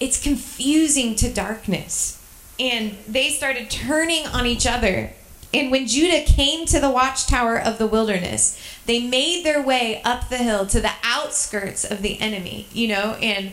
it's 0.00 0.22
confusing 0.22 1.14
to 1.16 1.32
darkness. 1.32 2.22
And 2.60 2.96
they 3.06 3.30
started 3.30 3.70
turning 3.70 4.26
on 4.26 4.46
each 4.46 4.66
other. 4.66 5.12
And 5.54 5.70
when 5.70 5.86
Judah 5.86 6.24
came 6.24 6.66
to 6.66 6.78
the 6.78 6.90
watchtower 6.90 7.58
of 7.58 7.78
the 7.78 7.86
wilderness, 7.86 8.60
they 8.84 9.00
made 9.00 9.44
their 9.44 9.62
way 9.62 10.02
up 10.04 10.28
the 10.28 10.38
hill 10.38 10.66
to 10.66 10.80
the 10.80 10.92
outskirts 11.02 11.84
of 11.84 12.02
the 12.02 12.20
enemy, 12.20 12.66
you 12.72 12.88
know, 12.88 13.16
and 13.22 13.52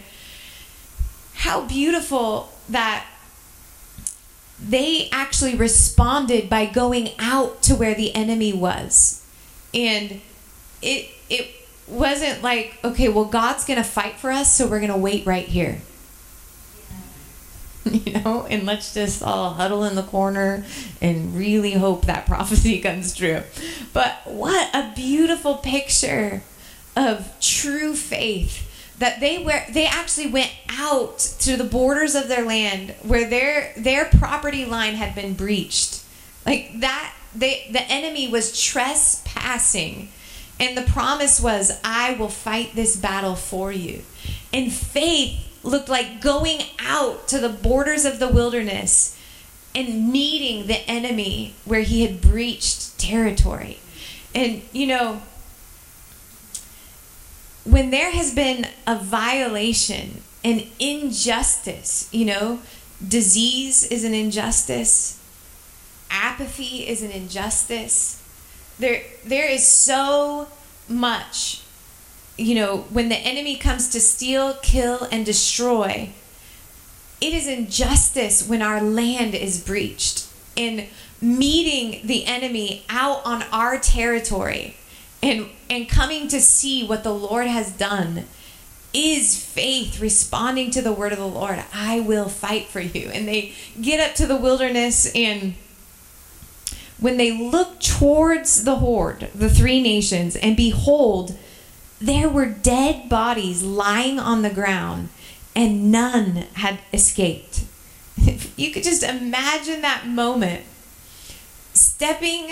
how 1.36 1.62
beautiful 1.62 2.52
that 2.68 3.06
they 4.60 5.10
actually 5.12 5.56
responded 5.56 6.50
by 6.50 6.66
going 6.66 7.10
out 7.20 7.62
to 7.64 7.76
where 7.76 7.94
the 7.94 8.14
enemy 8.16 8.54
was. 8.54 9.26
And 9.74 10.22
it 10.82 11.10
it 11.30 11.52
wasn't 11.88 12.42
like, 12.42 12.78
okay, 12.84 13.10
well 13.10 13.26
God's 13.26 13.66
going 13.66 13.78
to 13.78 13.84
fight 13.84 14.16
for 14.16 14.32
us, 14.32 14.56
so 14.56 14.68
we're 14.68 14.80
going 14.80 14.92
to 14.92 14.98
wait 14.98 15.26
right 15.26 15.48
here. 15.48 15.82
You 17.86 18.14
know, 18.14 18.48
and 18.50 18.66
let's 18.66 18.96
just 18.96 19.22
all 19.22 19.54
huddle 19.54 19.84
in 19.84 19.94
the 19.94 20.02
corner 20.02 20.66
and 21.04 21.36
really 21.36 21.74
hope 21.74 22.08
that 22.08 22.26
prophecy 22.28 22.80
comes 22.80 23.16
true. 23.16 23.44
But 23.94 24.22
what 24.26 24.74
a 24.74 24.92
beautiful 24.96 25.58
picture 25.58 26.42
of 26.96 27.32
true 27.40 27.94
faith 27.94 28.66
that 29.00 29.20
they 29.20 29.44
were 29.44 29.62
they 29.72 29.86
actually 29.86 30.28
went 30.28 30.52
out 30.70 31.20
to 31.40 31.58
the 31.58 31.64
borders 31.64 32.16
of 32.16 32.28
their 32.28 32.46
land 32.46 32.96
where 33.04 33.28
their 33.28 33.74
their 33.78 34.06
property 34.06 34.66
line 34.66 34.96
had 34.96 35.14
been 35.16 35.34
breached. 35.34 36.02
Like 36.46 36.80
that 36.80 37.14
they 37.36 37.68
the 37.72 37.84
enemy 37.84 38.28
was 38.28 38.62
trespassing. 38.62 40.10
And 40.58 40.78
the 40.78 40.84
promise 40.84 41.42
was 41.42 41.80
i 41.84 42.14
will 42.14 42.30
fight 42.30 42.76
this 42.76 42.96
battle 42.96 43.36
for 43.36 43.72
you. 43.72 44.04
And 44.54 44.72
faith 44.72 45.42
looked 45.64 45.90
like 45.90 46.22
going 46.22 46.62
out 46.80 47.28
to 47.30 47.40
the 47.40 47.50
borders 47.50 48.06
of 48.06 48.20
the 48.20 48.30
wilderness 48.30 49.20
and 49.74 50.12
meeting 50.12 50.68
the 50.68 50.90
enemy 50.90 51.54
where 51.66 51.82
he 51.82 52.06
had 52.06 52.22
breached 52.22 52.98
territory. 52.98 53.80
And 54.34 54.62
you 54.72 54.88
know 54.88 55.22
when 57.66 57.90
there 57.90 58.12
has 58.12 58.34
been 58.34 58.68
a 58.86 58.98
violation, 58.98 60.22
an 60.44 60.64
injustice, 60.80 62.08
you 62.12 62.26
know, 62.26 62.60
disease 63.06 63.84
is 63.84 64.04
an 64.04 64.14
injustice, 64.14 65.20
apathy 66.10 66.88
is 66.88 67.02
an 67.02 67.12
injustice. 67.12 68.22
There, 68.78 69.02
there 69.26 69.50
is 69.50 69.66
so 69.66 70.48
much, 70.88 71.62
you 72.38 72.56
know, 72.56 72.86
when 72.92 73.10
the 73.10 73.18
enemy 73.18 73.56
comes 73.56 73.90
to 73.90 74.00
steal, 74.00 74.54
kill, 74.62 75.08
and 75.12 75.26
destroy, 75.26 76.10
it 77.20 77.34
is 77.34 77.48
injustice 77.48 78.48
when 78.48 78.62
our 78.62 78.82
land 78.82 79.34
is 79.34 79.64
breached. 79.64 80.28
In 80.56 80.88
meeting 81.22 82.06
the 82.06 82.26
enemy 82.26 82.86
out 82.88 83.22
on 83.26 83.44
our 83.52 83.80
territory 83.80 84.78
and 85.26 85.50
and 85.70 85.90
coming 85.90 86.28
to 86.30 86.40
see 86.40 86.86
what 86.86 87.04
the 87.04 87.14
Lord 87.14 87.48
has 87.48 87.72
done 87.72 88.26
is 88.94 89.44
faith 89.44 90.00
responding 90.00 90.72
to 90.72 90.82
the 90.82 90.94
word 90.94 91.12
of 91.12 91.18
the 91.18 91.28
Lord. 91.28 91.62
I 91.74 92.00
will 92.00 92.30
fight 92.30 92.68
for 92.68 92.80
you. 92.80 93.10
And 93.10 93.28
they 93.28 93.54
get 93.82 94.00
up 94.00 94.16
to 94.16 94.26
the 94.26 94.38
wilderness 94.38 95.12
and 95.14 95.56
when 96.98 97.18
they 97.18 97.38
look 97.38 97.82
towards 97.82 98.64
the 98.64 98.78
horde, 98.78 99.30
the 99.36 99.50
three 99.50 99.82
nations, 99.82 100.38
and 100.38 100.56
behold, 100.56 101.38
there 102.00 102.30
were 102.30 102.46
dead 102.46 103.10
bodies 103.10 103.64
lying 103.64 104.18
on 104.18 104.44
the 104.44 104.50
ground, 104.50 105.10
and 105.54 105.92
none 105.92 106.46
had 106.54 106.80
escaped. 106.94 107.66
you 108.56 108.72
could 108.72 108.84
just 108.84 109.04
imagine 109.04 109.82
that 109.82 110.08
moment 110.08 110.64
stepping 111.74 112.50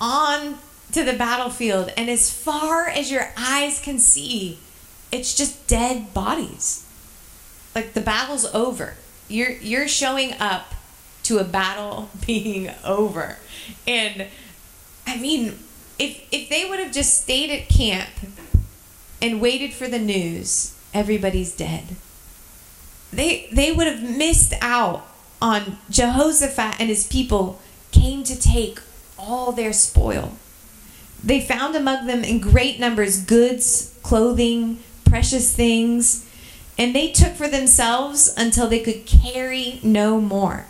on 0.00 0.58
to 0.92 1.04
the 1.04 1.12
battlefield, 1.14 1.92
and 1.96 2.08
as 2.08 2.30
far 2.30 2.88
as 2.88 3.10
your 3.10 3.32
eyes 3.36 3.80
can 3.80 3.98
see, 3.98 4.58
it's 5.10 5.34
just 5.34 5.66
dead 5.66 6.14
bodies. 6.14 6.86
Like 7.74 7.94
the 7.94 8.00
battle's 8.00 8.44
over. 8.54 8.94
You're 9.28 9.52
you're 9.52 9.88
showing 9.88 10.34
up 10.34 10.74
to 11.24 11.38
a 11.38 11.44
battle 11.44 12.10
being 12.26 12.70
over. 12.84 13.38
And 13.86 14.26
I 15.06 15.18
mean, 15.18 15.58
if 15.98 16.26
if 16.30 16.48
they 16.48 16.68
would 16.68 16.78
have 16.78 16.92
just 16.92 17.22
stayed 17.22 17.50
at 17.50 17.68
camp 17.68 18.10
and 19.20 19.40
waited 19.40 19.72
for 19.72 19.88
the 19.88 19.98
news, 19.98 20.76
everybody's 20.92 21.54
dead. 21.54 21.96
They 23.12 23.48
they 23.52 23.72
would 23.72 23.86
have 23.86 24.02
missed 24.02 24.54
out 24.60 25.06
on 25.40 25.78
Jehoshaphat 25.90 26.80
and 26.80 26.88
his 26.88 27.06
people 27.06 27.60
came 27.90 28.24
to 28.24 28.38
take 28.38 28.80
all 29.18 29.52
their 29.52 29.72
spoil. 29.72 30.36
They 31.24 31.40
found 31.40 31.76
among 31.76 32.06
them 32.06 32.24
in 32.24 32.40
great 32.40 32.80
numbers 32.80 33.20
goods, 33.20 33.96
clothing, 34.02 34.80
precious 35.04 35.54
things, 35.54 36.28
and 36.78 36.94
they 36.94 37.12
took 37.12 37.34
for 37.34 37.48
themselves 37.48 38.32
until 38.36 38.66
they 38.66 38.80
could 38.80 39.06
carry 39.06 39.78
no 39.82 40.20
more. 40.20 40.66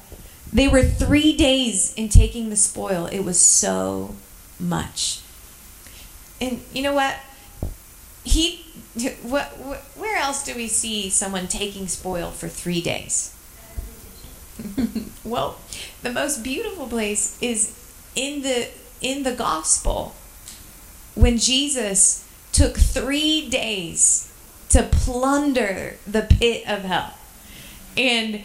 They 0.53 0.69
were 0.69 0.83
three 0.83 1.35
days 1.35 1.95
in 1.95 2.11
taking 2.11 2.51
the 2.51 2.57
spoil. 2.57 3.07
It 3.07 3.21
was 3.21 3.41
so 3.41 4.15
much. 4.61 5.21
And 6.41 6.61
you 6.75 6.83
know 6.83 6.93
what? 6.93 7.17
He, 8.25 8.65
what, 9.23 9.47
where 9.97 10.19
else 10.19 10.45
do 10.45 10.55
we 10.55 10.69
see 10.69 11.09
someone 11.09 11.49
taking 11.49 11.89
spoil 11.89 12.31
for 12.31 12.49
three 12.49 12.83
days? 12.83 13.35
well, 15.25 15.59
the 16.03 16.13
most 16.13 16.43
beautiful 16.43 16.87
place 16.87 17.39
is 17.41 17.79
in 18.15 18.43
the 18.43 18.69
in 19.01 19.25
the 19.25 19.33
gospel 19.33 20.15
when 21.15 21.39
Jesus 21.39 22.27
took 22.53 22.77
three 22.77 23.49
days 23.49 24.33
to 24.71 24.83
plunder 24.83 25.97
the 26.07 26.23
pit 26.23 26.65
of 26.67 26.83
hell. 26.83 27.15
And, 27.97 28.43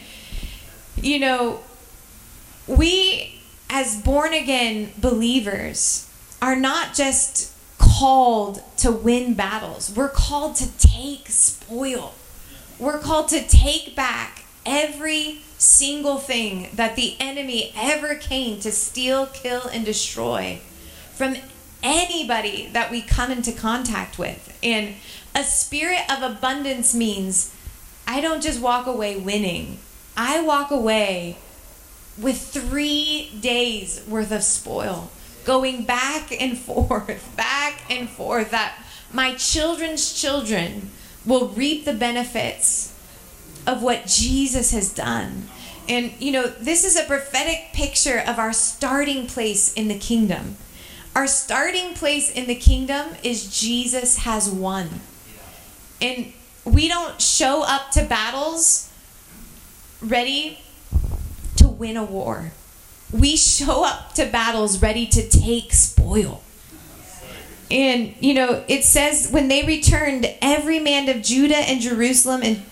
you 0.98 1.20
know, 1.20 1.62
we 2.68 3.40
as 3.70 4.02
born 4.02 4.34
again 4.34 4.92
believers 4.98 6.10
are 6.42 6.56
not 6.56 6.94
just 6.94 7.54
called 7.78 8.62
to 8.78 8.92
win 8.92 9.34
battles, 9.34 9.94
we're 9.96 10.10
called 10.10 10.56
to 10.58 10.78
take 10.78 11.30
spoil. 11.30 12.14
We're 12.80 13.00
called 13.00 13.30
to 13.30 13.42
take 13.48 13.96
back 13.96 14.46
every 14.66 15.42
single 15.58 16.18
thing 16.18 16.70
that 16.74 16.96
the 16.96 17.16
enemy 17.20 17.74
ever 17.76 18.16
came 18.16 18.60
to 18.60 18.72
steal, 18.72 19.26
kill, 19.28 19.64
and 19.68 19.84
destroy 19.84 20.60
from 21.16 21.38
anybody 21.88 22.70
that 22.74 22.92
we 22.92 23.02
come 23.02 23.32
into 23.32 23.52
contact 23.52 24.20
with. 24.20 24.58
And 24.62 24.96
a 25.34 25.44
spirit 25.44 26.02
of 26.12 26.22
abundance 26.22 26.94
means 26.94 27.54
I 28.06 28.22
don't 28.22 28.44
just 28.44 28.62
walk 28.62 28.88
away 28.88 29.18
winning, 29.18 29.80
I 30.16 30.42
walk 30.42 30.72
away 30.72 31.38
with 32.18 32.42
three 32.42 33.30
days 33.40 34.04
worth 34.08 34.32
of 34.32 34.44
spoil, 34.44 35.12
going 35.46 35.86
back 35.86 36.32
and 36.32 36.58
forth, 36.58 37.34
back 37.38 37.82
and 37.90 38.10
forth, 38.10 38.52
that 38.52 38.78
my 39.14 39.36
children's 39.36 40.20
children 40.20 40.90
will 41.26 41.50
reap 41.50 41.86
the 41.86 41.94
benefits 41.94 42.94
of 43.66 43.84
what 43.84 44.08
Jesus 44.08 44.72
has 44.72 44.94
done. 44.94 45.50
And, 45.90 46.14
you 46.20 46.32
know, 46.32 46.48
this 46.48 46.84
is 46.84 46.98
a 46.98 47.04
prophetic 47.04 47.74
picture 47.74 48.20
of 48.20 48.40
our 48.40 48.54
starting 48.54 49.28
place 49.28 49.74
in 49.74 49.88
the 49.88 49.98
kingdom. 49.98 50.58
Our 51.18 51.26
starting 51.26 51.96
place 51.96 52.30
in 52.30 52.46
the 52.46 52.54
kingdom 52.54 53.08
is 53.24 53.60
Jesus 53.60 54.18
has 54.18 54.48
won. 54.52 54.88
And 56.00 56.32
we 56.64 56.88
don't 56.88 57.20
show 57.20 57.64
up 57.64 57.90
to 57.94 58.04
battles 58.04 58.92
ready 60.00 60.60
to 61.56 61.68
win 61.68 61.98
a 61.98 62.04
war. 62.04 62.52
We 63.12 63.36
show 63.36 63.84
up 63.84 64.14
to 64.14 64.28
battles 64.28 64.80
ready 64.80 65.08
to 65.08 65.28
take 65.28 65.74
spoil. 65.74 66.44
And, 67.72 68.14
you 68.20 68.36
know, 68.36 68.64
it 68.68 68.84
says 68.84 69.32
when 69.32 69.48
they 69.48 69.66
returned, 69.66 70.32
every 70.40 70.78
man 70.78 71.10
of 71.10 71.24
Judah 71.24 71.58
and 71.58 71.82
Jerusalem 71.82 72.42
and, 72.44 72.64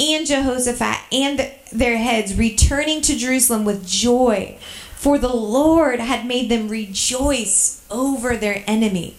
and 0.00 0.26
Jehoshaphat 0.26 1.04
and 1.12 1.52
their 1.70 1.98
heads 1.98 2.36
returning 2.36 3.00
to 3.02 3.16
Jerusalem 3.16 3.64
with 3.64 3.86
joy, 3.86 4.58
for 5.02 5.18
the 5.18 5.34
Lord 5.34 5.98
had 5.98 6.24
made 6.24 6.48
them 6.48 6.68
rejoice 6.68 7.84
over 7.90 8.36
their 8.36 8.62
enemy. 8.68 9.16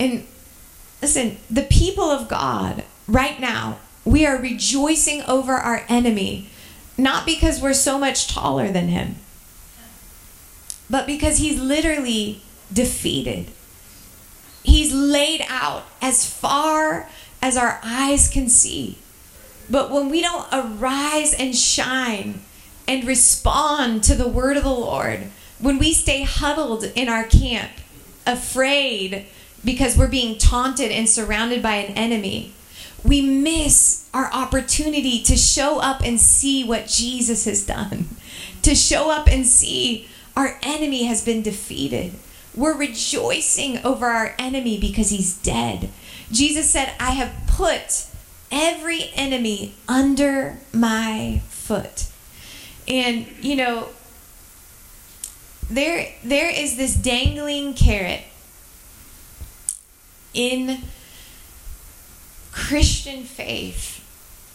And 0.00 0.26
listen, 1.00 1.36
the 1.48 1.62
people 1.62 2.10
of 2.10 2.26
God, 2.26 2.82
right 3.06 3.38
now, 3.38 3.78
we 4.04 4.26
are 4.26 4.36
rejoicing 4.36 5.22
over 5.22 5.52
our 5.52 5.86
enemy, 5.88 6.50
not 6.98 7.26
because 7.26 7.62
we're 7.62 7.74
so 7.74 7.96
much 7.96 8.26
taller 8.26 8.72
than 8.72 8.88
him, 8.88 9.14
but 10.90 11.06
because 11.06 11.38
he's 11.38 11.60
literally 11.60 12.42
defeated. 12.72 13.52
He's 14.64 14.92
laid 14.92 15.46
out 15.48 15.84
as 16.02 16.28
far 16.28 17.08
as 17.40 17.56
our 17.56 17.78
eyes 17.84 18.28
can 18.28 18.48
see. 18.48 18.98
But 19.70 19.92
when 19.92 20.08
we 20.08 20.22
don't 20.22 20.48
arise 20.52 21.32
and 21.32 21.54
shine 21.54 22.40
and 22.86 23.04
respond 23.04 24.02
to 24.04 24.14
the 24.14 24.28
word 24.28 24.56
of 24.56 24.64
the 24.64 24.70
Lord, 24.70 25.28
when 25.58 25.78
we 25.78 25.92
stay 25.92 26.22
huddled 26.22 26.84
in 26.94 27.08
our 27.08 27.24
camp, 27.24 27.70
afraid 28.26 29.26
because 29.64 29.96
we're 29.96 30.08
being 30.08 30.38
taunted 30.38 30.90
and 30.90 31.08
surrounded 31.08 31.62
by 31.62 31.76
an 31.76 31.94
enemy, 31.96 32.52
we 33.02 33.20
miss 33.20 34.08
our 34.12 34.32
opportunity 34.32 35.22
to 35.22 35.36
show 35.36 35.78
up 35.78 36.02
and 36.02 36.20
see 36.20 36.64
what 36.64 36.86
Jesus 36.86 37.44
has 37.44 37.66
done, 37.66 38.08
to 38.62 38.74
show 38.74 39.10
up 39.10 39.28
and 39.28 39.46
see 39.46 40.08
our 40.36 40.58
enemy 40.62 41.04
has 41.04 41.24
been 41.24 41.42
defeated. 41.42 42.12
We're 42.54 42.76
rejoicing 42.76 43.84
over 43.84 44.06
our 44.06 44.34
enemy 44.38 44.78
because 44.78 45.10
he's 45.10 45.36
dead. 45.38 45.90
Jesus 46.30 46.70
said, 46.70 46.92
I 47.00 47.10
have 47.10 47.34
put 47.46 48.06
every 48.50 49.10
enemy 49.14 49.74
under 49.88 50.58
my 50.72 51.42
foot. 51.48 52.06
And, 52.86 53.26
you 53.40 53.56
know, 53.56 53.88
there 55.70 56.12
there 56.22 56.50
is 56.50 56.76
this 56.76 56.94
dangling 56.94 57.74
carrot 57.74 58.22
in 60.34 60.82
Christian 62.52 63.22
faith 63.22 64.00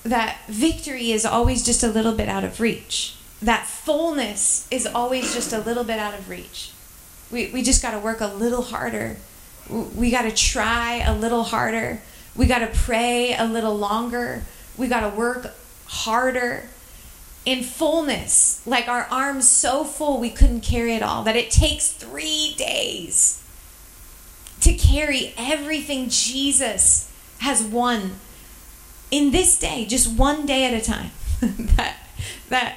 that 0.03 0.37
victory 0.47 1.11
is 1.11 1.25
always 1.25 1.65
just 1.65 1.83
a 1.83 1.87
little 1.87 2.13
bit 2.13 2.29
out 2.29 2.43
of 2.43 2.59
reach. 2.59 3.15
That 3.41 3.65
fullness 3.65 4.67
is 4.69 4.85
always 4.85 5.33
just 5.33 5.53
a 5.53 5.59
little 5.59 5.83
bit 5.83 5.99
out 5.99 6.13
of 6.13 6.29
reach. 6.29 6.71
We, 7.31 7.49
we 7.51 7.61
just 7.61 7.81
got 7.81 7.91
to 7.91 7.99
work 7.99 8.21
a 8.21 8.27
little 8.27 8.61
harder. 8.61 9.17
We 9.69 10.11
got 10.11 10.23
to 10.23 10.31
try 10.31 10.97
a 11.05 11.15
little 11.15 11.43
harder. 11.43 12.01
We 12.35 12.47
got 12.47 12.59
to 12.59 12.67
pray 12.67 13.35
a 13.37 13.45
little 13.45 13.77
longer. 13.77 14.43
We 14.77 14.87
got 14.87 15.09
to 15.09 15.15
work 15.15 15.53
harder 15.85 16.69
in 17.49 17.63
fullness, 17.63 18.61
like 18.67 18.87
our 18.87 19.07
arms 19.09 19.49
so 19.49 19.83
full 19.83 20.19
we 20.19 20.29
couldn't 20.29 20.61
carry 20.61 20.93
it 20.93 21.01
all, 21.01 21.23
that 21.23 21.35
it 21.35 21.49
takes 21.49 21.91
three 21.91 22.53
days 22.55 23.43
to 24.61 24.71
carry 24.75 25.33
everything 25.35 26.09
Jesus 26.09 27.11
has 27.39 27.63
won 27.63 28.17
in 29.09 29.31
this 29.31 29.57
day, 29.57 29.83
just 29.85 30.15
one 30.15 30.45
day 30.45 30.63
at 30.63 30.79
a 30.79 30.85
time. 30.85 31.09
that, 31.41 31.97
that 32.49 32.75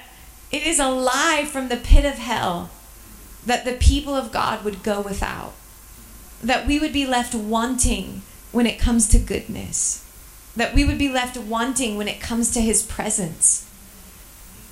it 0.51 0.67
is 0.67 0.79
a 0.79 0.89
lie 0.89 1.47
from 1.47 1.69
the 1.69 1.77
pit 1.77 2.07
of 2.07 2.15
hell 2.15 2.71
that 3.45 3.67
the 3.67 3.75
people 3.75 4.15
of 4.15 4.33
God 4.33 4.65
would 4.65 4.83
go 4.83 5.03
without, 5.03 5.53
that 6.43 6.67
we 6.67 6.79
would 6.79 6.95
be 6.95 7.05
left 7.05 7.35
wanting 7.35 8.23
when 8.53 8.65
it 8.65 8.79
comes 8.79 9.07
to 9.09 9.19
goodness, 9.19 10.03
that 10.57 10.75
we 10.75 10.83
would 10.83 10.99
be 10.99 11.11
left 11.11 11.37
wanting 11.37 11.99
when 11.99 12.09
it 12.09 12.23
comes 12.23 12.51
to 12.53 12.63
His 12.63 12.83
presence, 12.83 13.69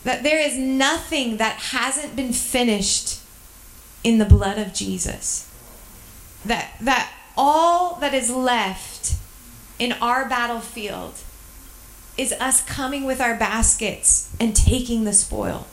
that 0.04 0.22
there 0.22 0.40
is 0.40 0.56
nothing 0.56 1.36
that 1.36 1.56
hasn't 1.56 2.16
been 2.16 2.32
finished 2.32 3.20
in 4.02 4.18
the 4.18 4.24
blood 4.24 4.58
of 4.58 4.72
Jesus, 4.72 5.50
that, 6.44 6.72
that 6.80 7.12
all 7.36 7.96
that 7.96 8.14
is 8.14 8.30
left 8.30 9.14
in 9.78 9.92
our 9.92 10.28
battlefield 10.28 11.14
is 12.16 12.32
us 12.32 12.64
coming 12.64 13.04
with 13.04 13.20
our 13.20 13.36
baskets 13.36 14.34
and 14.38 14.54
taking 14.54 15.04
the 15.04 15.12
spoil. 15.12 15.66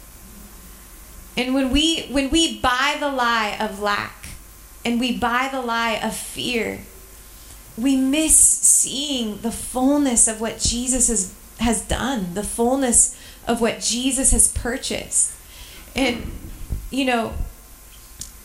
And 1.35 1.53
when 1.53 1.71
we 1.71 2.07
when 2.07 2.29
we 2.31 2.59
buy 2.59 2.97
the 2.99 3.11
lie 3.11 3.57
of 3.59 3.79
lack 3.79 4.29
and 4.83 4.99
we 4.99 5.17
buy 5.17 5.49
the 5.51 5.61
lie 5.61 5.99
of 6.01 6.15
fear, 6.15 6.79
we 7.77 7.95
miss 7.95 8.35
seeing 8.35 9.41
the 9.41 9.51
fullness 9.51 10.27
of 10.27 10.41
what 10.41 10.59
Jesus 10.59 11.09
has, 11.09 11.33
has 11.59 11.81
done, 11.81 12.33
the 12.33 12.43
fullness 12.43 13.15
of 13.47 13.61
what 13.61 13.79
Jesus 13.79 14.31
has 14.31 14.47
purchased. 14.51 15.35
And, 15.95 16.31
you 16.91 17.05
know, 17.05 17.33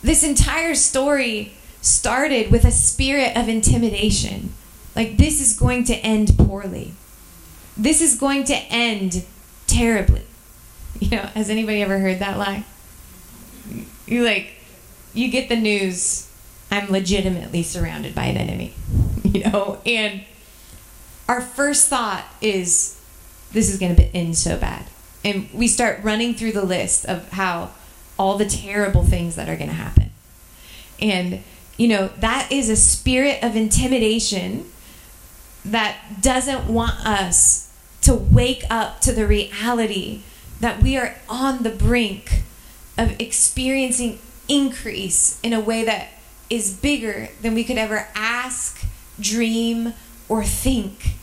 this 0.02 0.22
entire 0.22 0.74
story 0.74 1.54
started 1.80 2.50
with 2.50 2.64
a 2.64 2.70
spirit 2.70 3.36
of 3.36 3.48
intimidation. 3.48 4.52
Like, 4.94 5.16
this 5.16 5.40
is 5.40 5.58
going 5.58 5.84
to 5.84 5.94
end 5.96 6.36
poorly. 6.38 6.92
This 7.76 8.00
is 8.00 8.18
going 8.18 8.44
to 8.44 8.54
end 8.54 9.24
terribly. 9.66 10.22
You 11.00 11.10
know, 11.16 11.22
has 11.34 11.50
anybody 11.50 11.82
ever 11.82 11.98
heard 11.98 12.20
that 12.20 12.38
lie? 12.38 12.64
You 14.06 14.22
like, 14.22 14.52
you 15.12 15.32
get 15.32 15.48
the 15.48 15.56
news, 15.56 16.30
I'm 16.70 16.92
legitimately 16.92 17.64
surrounded 17.64 18.14
by 18.14 18.26
an 18.26 18.36
enemy. 18.36 18.74
you 19.32 19.44
know 19.44 19.80
and 19.86 20.22
our 21.28 21.40
first 21.40 21.88
thought 21.88 22.24
is 22.40 23.00
this 23.52 23.70
is 23.72 23.78
going 23.78 23.96
to 23.96 24.04
end 24.16 24.36
so 24.36 24.56
bad 24.56 24.84
and 25.24 25.48
we 25.52 25.68
start 25.68 26.02
running 26.02 26.34
through 26.34 26.52
the 26.52 26.64
list 26.64 27.04
of 27.06 27.30
how 27.32 27.70
all 28.18 28.36
the 28.36 28.46
terrible 28.46 29.04
things 29.04 29.36
that 29.36 29.48
are 29.48 29.56
going 29.56 29.68
to 29.68 29.74
happen 29.74 30.10
and 31.00 31.42
you 31.76 31.88
know 31.88 32.08
that 32.18 32.50
is 32.50 32.68
a 32.68 32.76
spirit 32.76 33.42
of 33.42 33.56
intimidation 33.56 34.66
that 35.64 35.96
doesn't 36.20 36.66
want 36.66 36.94
us 37.06 37.72
to 38.00 38.14
wake 38.14 38.64
up 38.68 39.00
to 39.00 39.12
the 39.12 39.26
reality 39.26 40.22
that 40.60 40.82
we 40.82 40.96
are 40.96 41.16
on 41.28 41.62
the 41.62 41.70
brink 41.70 42.42
of 42.98 43.18
experiencing 43.20 44.18
increase 44.48 45.40
in 45.42 45.52
a 45.52 45.60
way 45.60 45.84
that 45.84 46.08
is 46.50 46.76
bigger 46.76 47.28
than 47.40 47.54
we 47.54 47.64
could 47.64 47.78
ever 47.78 48.08
ask 48.14 48.86
dream, 49.20 49.94
or 50.28 50.44
think. 50.44 51.14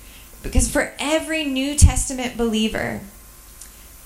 Because 0.42 0.72
for 0.72 0.94
every 1.00 1.44
New 1.44 1.76
Testament 1.76 2.38
believer, 2.38 3.02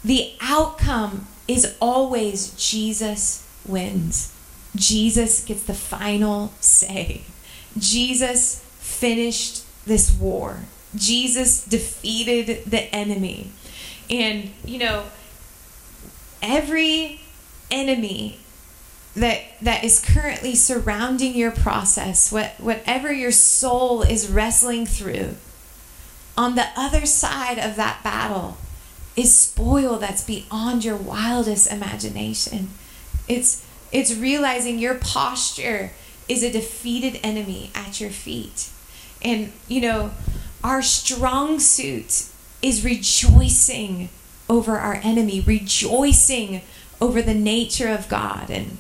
the 0.04 0.34
outcome 0.42 1.28
is 1.48 1.76
always 1.80 2.52
Jesus 2.56 3.48
wins. 3.66 4.34
Jesus 4.76 5.44
gets 5.44 5.64
the 5.64 5.74
final 5.74 6.52
say. 6.60 7.24
Jesus 7.78 8.60
finished 8.80 9.64
this 9.86 10.14
war. 10.20 10.60
Jesus 10.96 11.64
defeated 11.66 12.66
the 12.66 12.94
enemy. 12.94 13.52
And, 14.10 14.52
you 14.66 14.80
know, 14.80 15.06
every 16.42 17.22
enemy 17.72 18.40
that 19.16 19.42
that 19.62 19.84
is 19.84 20.04
currently 20.04 20.56
surrounding 20.56 21.36
your 21.36 21.52
process, 21.52 22.32
what 22.32 22.54
whatever 22.60 23.14
your 23.14 23.32
soul 23.32 24.02
is 24.02 24.28
wrestling 24.28 24.86
through, 24.86 25.36
on 26.36 26.56
the 26.56 26.68
other 26.76 27.06
side 27.06 27.60
of 27.60 27.76
that 27.76 28.04
battle 28.04 28.58
is 29.16 29.38
spoil 29.38 29.98
that's 29.98 30.24
beyond 30.24 30.84
your 30.84 30.98
wildest 30.98 31.72
imagination. 31.72 32.70
It's 33.28 33.66
it's 33.92 34.16
realizing 34.16 34.80
your 34.80 34.96
posture 34.96 35.92
is 36.28 36.42
a 36.42 36.52
defeated 36.52 37.20
enemy 37.24 37.70
at 37.76 38.02
your 38.02 38.10
feet. 38.10 38.70
And 39.22 39.52
you 39.68 39.82
know, 39.82 40.12
our 40.64 40.82
strong 40.82 41.60
suit 41.60 42.28
is 42.62 42.84
rejoicing 42.86 44.10
over 44.50 44.78
our 44.78 44.96
enemy, 45.04 45.42
rejoicing 45.42 46.62
over 47.02 47.22
the 47.22 47.34
nature 47.34 47.90
of 47.90 48.08
God. 48.08 48.50
And, 48.50 48.78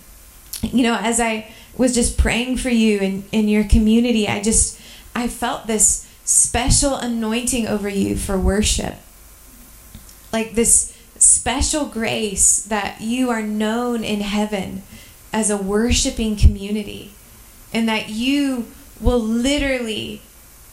you 0.61 0.83
know, 0.83 0.97
as 0.99 1.19
I 1.19 1.51
was 1.75 1.93
just 1.93 2.17
praying 2.17 2.57
for 2.57 2.69
you 2.69 2.99
in, 2.99 3.23
in 3.31 3.47
your 3.47 3.65
community, 3.65 4.27
I 4.27 4.41
just, 4.41 4.79
I 5.15 5.27
felt 5.27 5.67
this 5.67 6.07
special 6.23 6.95
anointing 6.95 7.67
over 7.67 7.89
you 7.89 8.15
for 8.15 8.39
worship. 8.39 8.95
Like 10.33 10.55
this 10.55 10.97
special 11.17 11.85
grace 11.85 12.63
that 12.63 12.99
you 12.99 13.29
are 13.29 13.43
known 13.43 14.03
in 14.03 14.21
heaven 14.21 14.81
as 15.31 15.49
a 15.49 15.57
worshiping 15.57 16.35
community 16.35 17.13
and 17.71 17.87
that 17.87 18.09
you 18.09 18.67
will 18.99 19.19
literally 19.19 20.21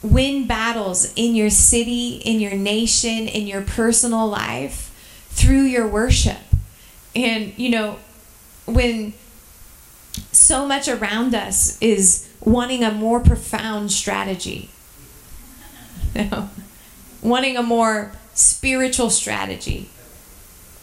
win 0.02 0.46
battles 0.46 1.12
in 1.14 1.34
your 1.34 1.50
city, 1.50 2.16
in 2.24 2.40
your 2.40 2.54
nation, 2.54 3.28
in 3.28 3.46
your 3.46 3.62
personal 3.62 4.26
life 4.26 4.86
through 5.28 5.62
your 5.62 5.86
worship. 5.86 6.38
And, 7.14 7.52
you 7.58 7.70
know, 7.70 7.98
when 8.66 9.12
so 10.32 10.66
much 10.66 10.88
around 10.88 11.34
us 11.34 11.80
is 11.80 12.28
wanting 12.40 12.82
a 12.82 12.90
more 12.90 13.20
profound 13.20 13.92
strategy, 13.92 14.70
you 16.14 16.24
know, 16.24 16.50
wanting 17.22 17.56
a 17.56 17.62
more 17.62 18.12
spiritual 18.34 19.10
strategy, 19.10 19.90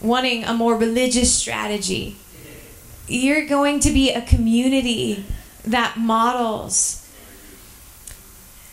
wanting 0.01 0.43
a 0.43 0.53
more 0.53 0.77
religious 0.77 1.33
strategy, 1.33 2.17
you're 3.07 3.45
going 3.45 3.79
to 3.79 3.91
be 3.91 4.11
a 4.11 4.21
community 4.21 5.25
that 5.63 5.97
models 5.97 7.07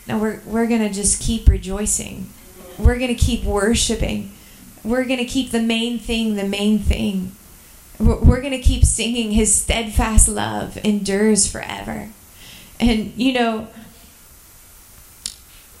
no, 0.07 0.19
we're, 0.19 0.41
we're 0.45 0.67
going 0.67 0.81
to 0.81 0.93
just 0.93 1.21
keep 1.21 1.47
rejoicing. 1.47 2.29
We're 2.77 2.97
going 2.97 3.15
to 3.15 3.21
keep 3.21 3.43
worshiping. 3.43 4.31
We're 4.83 5.05
going 5.05 5.19
to 5.19 5.25
keep 5.25 5.51
the 5.51 5.61
main 5.61 5.97
thing 5.97 6.35
the 6.35 6.47
main 6.47 6.79
thing. 6.79 7.31
We're, 7.99 8.19
we're 8.19 8.41
going 8.41 8.51
to 8.51 8.61
keep 8.61 8.85
singing 8.85 9.31
His 9.31 9.53
steadfast 9.53 10.27
love 10.27 10.77
endures 10.83 11.51
forever. 11.51 12.09
And, 12.79 13.13
you 13.15 13.33
know, 13.33 13.67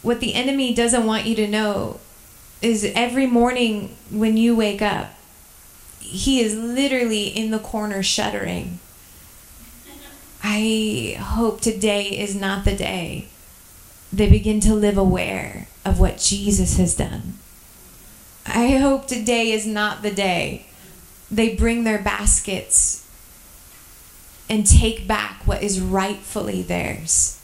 what 0.01 0.21
the 0.21 0.33
enemy 0.33 0.73
doesn't 0.73 1.05
want 1.05 1.25
you 1.25 1.35
to 1.35 1.47
know 1.47 1.99
is 2.61 2.91
every 2.95 3.25
morning 3.25 3.95
when 4.09 4.37
you 4.37 4.55
wake 4.55 4.81
up, 4.81 5.13
he 5.99 6.39
is 6.39 6.55
literally 6.55 7.27
in 7.27 7.51
the 7.51 7.59
corner 7.59 8.01
shuddering. 8.03 8.79
I 10.43 11.17
hope 11.19 11.61
today 11.61 12.03
is 12.03 12.35
not 12.35 12.65
the 12.65 12.75
day 12.75 13.27
they 14.13 14.29
begin 14.29 14.59
to 14.61 14.73
live 14.73 14.97
aware 14.97 15.67
of 15.83 15.99
what 15.99 16.17
Jesus 16.17 16.77
has 16.77 16.95
done. 16.95 17.33
I 18.45 18.77
hope 18.77 19.07
today 19.07 19.51
is 19.51 19.65
not 19.65 20.03
the 20.03 20.11
day 20.11 20.67
they 21.31 21.55
bring 21.55 21.83
their 21.83 22.01
baskets 22.01 23.05
and 24.47 24.65
take 24.65 25.07
back 25.07 25.41
what 25.45 25.63
is 25.63 25.81
rightfully 25.81 26.61
theirs. 26.61 27.41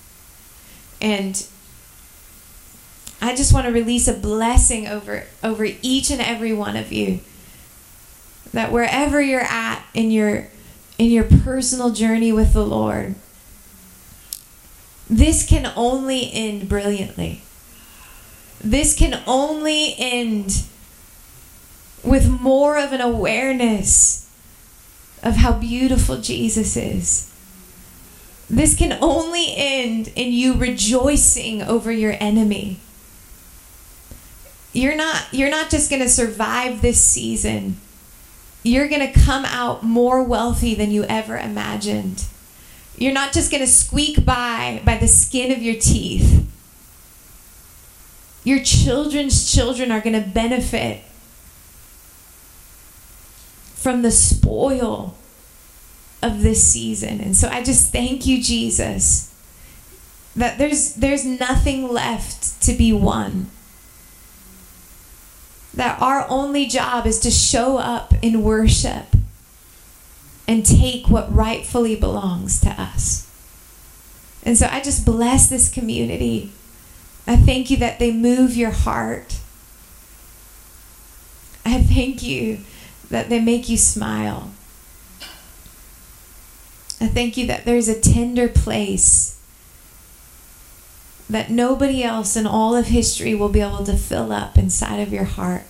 And 1.01 1.45
I 3.21 3.35
just 3.35 3.53
want 3.53 3.67
to 3.67 3.71
release 3.71 4.07
a 4.07 4.13
blessing 4.13 4.87
over 4.87 5.25
over 5.43 5.67
each 5.81 6.09
and 6.09 6.19
every 6.19 6.53
one 6.53 6.75
of 6.75 6.91
you. 6.91 7.19
That 8.51 8.71
wherever 8.71 9.21
you're 9.21 9.41
at 9.41 9.83
in 9.93 10.09
your 10.09 10.47
in 10.97 11.11
your 11.11 11.23
personal 11.23 11.91
journey 11.91 12.31
with 12.31 12.53
the 12.53 12.65
Lord, 12.65 13.15
this 15.09 15.47
can 15.47 15.71
only 15.75 16.31
end 16.33 16.67
brilliantly. 16.67 17.41
This 18.63 18.95
can 18.95 19.21
only 19.27 19.95
end 19.97 20.63
with 22.03 22.27
more 22.41 22.77
of 22.77 22.91
an 22.91 23.01
awareness 23.01 24.29
of 25.23 25.35
how 25.35 25.53
beautiful 25.53 26.17
Jesus 26.17 26.75
is. 26.75 27.31
This 28.49 28.75
can 28.75 28.97
only 29.01 29.53
end 29.55 30.11
in 30.15 30.31
you 30.33 30.55
rejoicing 30.55 31.61
over 31.61 31.91
your 31.91 32.15
enemy. 32.19 32.79
You're 34.73 34.95
not 34.95 35.33
you're 35.33 35.49
not 35.49 35.69
just 35.69 35.89
going 35.89 36.01
to 36.01 36.09
survive 36.09 36.81
this 36.81 37.01
season. 37.03 37.77
You're 38.63 38.87
going 38.87 39.11
to 39.11 39.19
come 39.19 39.43
out 39.45 39.83
more 39.83 40.23
wealthy 40.23 40.75
than 40.75 40.91
you 40.91 41.03
ever 41.05 41.37
imagined. 41.37 42.25
You're 42.97 43.13
not 43.13 43.33
just 43.33 43.51
going 43.51 43.61
to 43.61 43.67
squeak 43.67 44.23
by 44.23 44.81
by 44.85 44.97
the 44.97 45.07
skin 45.07 45.51
of 45.51 45.61
your 45.61 45.75
teeth. 45.75 46.47
Your 48.43 48.63
children's 48.63 49.51
children 49.51 49.91
are 49.91 50.01
going 50.01 50.21
to 50.21 50.27
benefit 50.27 51.03
from 53.75 54.03
the 54.03 54.11
spoil 54.11 55.15
of 56.21 56.43
this 56.43 56.65
season. 56.65 57.19
And 57.19 57.35
so 57.35 57.47
I 57.49 57.63
just 57.63 57.91
thank 57.91 58.25
you, 58.25 58.41
Jesus, 58.41 59.33
that 60.35 60.57
there's 60.57 60.93
there's 60.95 61.25
nothing 61.25 61.91
left 61.91 62.61
to 62.63 62.73
be 62.73 62.93
won. 62.93 63.47
That 65.73 66.01
our 66.01 66.25
only 66.29 66.65
job 66.65 67.07
is 67.07 67.19
to 67.21 67.31
show 67.31 67.77
up 67.77 68.13
in 68.21 68.43
worship 68.43 69.05
and 70.47 70.65
take 70.65 71.09
what 71.09 71.33
rightfully 71.33 71.95
belongs 71.95 72.59
to 72.61 72.69
us. 72.69 73.27
And 74.43 74.57
so 74.57 74.67
I 74.69 74.81
just 74.81 75.05
bless 75.05 75.47
this 75.47 75.71
community. 75.71 76.51
I 77.25 77.35
thank 77.35 77.69
you 77.69 77.77
that 77.77 77.99
they 77.99 78.11
move 78.11 78.57
your 78.57 78.71
heart. 78.71 79.37
I 81.65 81.81
thank 81.81 82.23
you 82.23 82.59
that 83.09 83.29
they 83.29 83.39
make 83.39 83.69
you 83.69 83.77
smile. 83.77 84.51
I 86.99 87.07
thank 87.07 87.37
you 87.37 87.47
that 87.47 87.65
there's 87.65 87.87
a 87.87 87.99
tender 87.99 88.47
place 88.47 89.40
that 91.31 91.49
nobody 91.49 92.03
else 92.03 92.35
in 92.35 92.45
all 92.45 92.75
of 92.75 92.87
history 92.87 93.33
will 93.33 93.47
be 93.47 93.61
able 93.61 93.85
to 93.85 93.95
fill 93.95 94.33
up 94.33 94.57
inside 94.57 94.99
of 94.99 95.13
your 95.13 95.23
heart. 95.23 95.63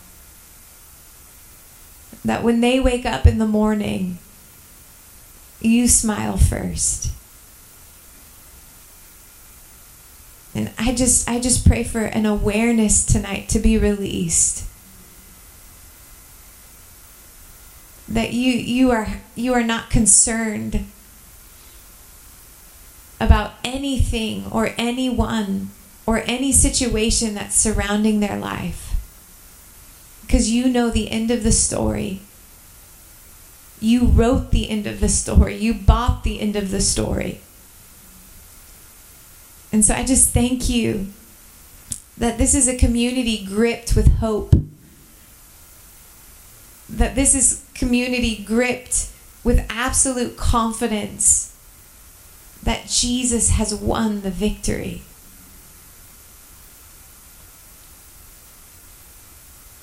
That 2.25 2.41
when 2.43 2.61
they 2.61 2.79
wake 2.79 3.05
up 3.05 3.27
in 3.27 3.37
the 3.37 3.45
morning, 3.45 4.17
you 5.59 5.87
smile 5.87 6.37
first. 6.37 7.11
And 10.55 10.71
I 10.79 10.95
just 10.95 11.29
I 11.29 11.39
just 11.39 11.65
pray 11.65 11.83
for 11.83 12.05
an 12.05 12.25
awareness 12.25 13.05
tonight 13.05 13.47
to 13.49 13.59
be 13.59 13.77
released. 13.77 14.65
That 18.09 18.33
you 18.33 18.51
you 18.53 18.89
are 18.89 19.21
you 19.35 19.53
are 19.53 19.63
not 19.63 19.91
concerned 19.91 20.87
about 23.21 23.53
anything 23.63 24.45
or 24.51 24.73
anyone 24.79 25.69
or 26.07 26.23
any 26.25 26.51
situation 26.51 27.35
that's 27.35 27.55
surrounding 27.55 28.19
their 28.19 28.37
life. 28.37 28.95
Because 30.23 30.49
you 30.49 30.67
know 30.67 30.89
the 30.89 31.11
end 31.11 31.29
of 31.29 31.43
the 31.43 31.51
story. 31.51 32.21
You 33.79 34.05
wrote 34.05 34.49
the 34.49 34.69
end 34.71 34.87
of 34.87 34.99
the 34.99 35.09
story. 35.09 35.55
You 35.55 35.75
bought 35.75 36.23
the 36.23 36.39
end 36.39 36.55
of 36.55 36.71
the 36.71 36.81
story. 36.81 37.41
And 39.71 39.85
so 39.85 39.93
I 39.93 40.03
just 40.03 40.33
thank 40.33 40.67
you 40.67 41.07
that 42.17 42.39
this 42.39 42.55
is 42.55 42.67
a 42.67 42.75
community 42.75 43.45
gripped 43.45 43.95
with 43.95 44.17
hope. 44.17 44.55
That 46.89 47.13
this 47.13 47.35
is 47.35 47.63
community 47.75 48.43
gripped 48.43 49.11
with 49.43 49.65
absolute 49.69 50.37
confidence 50.37 51.50
that 52.63 52.87
Jesus 52.87 53.49
has 53.49 53.73
won 53.73 54.21
the 54.21 54.31
victory. 54.31 55.01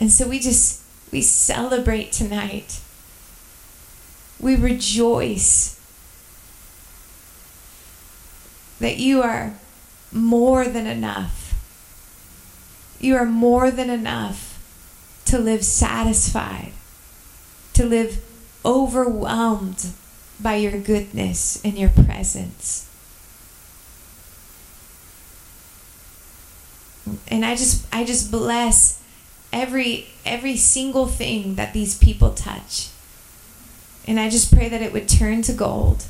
And 0.01 0.13
so 0.13 0.29
we 0.29 0.39
just 0.39 0.83
we 1.11 1.23
celebrate 1.23 2.13
tonight 2.13 2.81
we 4.41 4.55
rejoice 4.55 5.79
that 8.79 8.99
you 8.99 9.23
are 9.23 9.55
more 10.13 10.67
than 10.67 10.87
enough. 10.87 11.55
You 13.01 13.17
are 13.17 13.27
more 13.27 13.71
than 13.71 13.91
enough 13.91 14.55
to 15.27 15.39
live 15.39 15.65
satisfied, 15.65 16.73
to 17.75 17.85
live 17.85 18.25
overwhelmed 18.65 19.87
by 20.41 20.57
your 20.57 20.79
goodness 20.79 21.61
and 21.65 21.77
your 21.79 21.91
presence. 21.91 22.89
And 27.29 27.45
I 27.45 27.57
just 27.57 27.87
I 27.93 28.05
just 28.05 28.31
bless 28.31 29.03
every 29.53 30.09
every 30.25 30.57
single 30.57 31.07
thing 31.07 31.55
that 31.55 31.73
these 31.73 31.99
people 31.99 32.33
touch. 32.33 32.91
And 34.07 34.19
I 34.19 34.31
just 34.31 34.53
pray 34.55 34.69
that 34.69 34.83
it 34.83 34.93
would 34.93 35.09
turn 35.09 35.43
to 35.43 35.53
gold. 35.53 36.05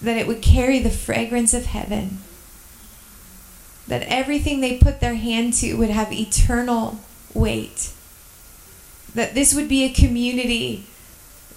That 0.00 0.16
it 0.16 0.26
would 0.26 0.42
carry 0.42 0.78
the 0.78 0.90
fragrance 0.90 1.54
of 1.54 1.66
heaven. 1.66 2.18
That 3.88 4.02
everything 4.02 4.60
they 4.60 4.78
put 4.78 5.00
their 5.00 5.14
hand 5.14 5.54
to 5.54 5.74
would 5.74 5.90
have 5.90 6.12
eternal 6.12 7.00
weight. 7.34 7.92
That 9.14 9.34
this 9.34 9.54
would 9.54 9.68
be 9.68 9.84
a 9.84 9.92
community 9.92 10.86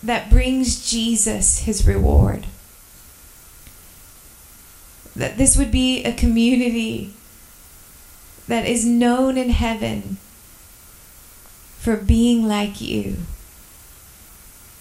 that 0.03 0.29
brings 0.29 0.89
Jesus 0.89 1.59
his 1.59 1.87
reward. 1.87 2.45
That 5.15 5.37
this 5.37 5.57
would 5.57 5.71
be 5.71 6.03
a 6.03 6.13
community 6.13 7.13
that 8.47 8.65
is 8.65 8.85
known 8.85 9.37
in 9.37 9.49
heaven 9.49 10.17
for 11.77 11.97
being 11.97 12.47
like 12.47 12.79
you, 12.79 13.17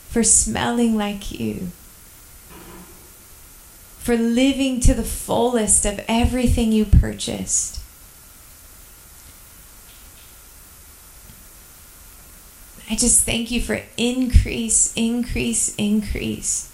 for 0.08 0.22
smelling 0.22 0.96
like 0.96 1.32
you, 1.32 1.68
for 3.98 4.16
living 4.16 4.80
to 4.80 4.94
the 4.94 5.04
fullest 5.04 5.84
of 5.84 6.04
everything 6.08 6.72
you 6.72 6.84
purchased. 6.84 7.80
I 12.88 12.94
just 12.94 13.24
thank 13.24 13.50
you 13.50 13.60
for 13.60 13.82
increase, 13.96 14.92
increase, 14.94 15.74
increase. 15.76 16.72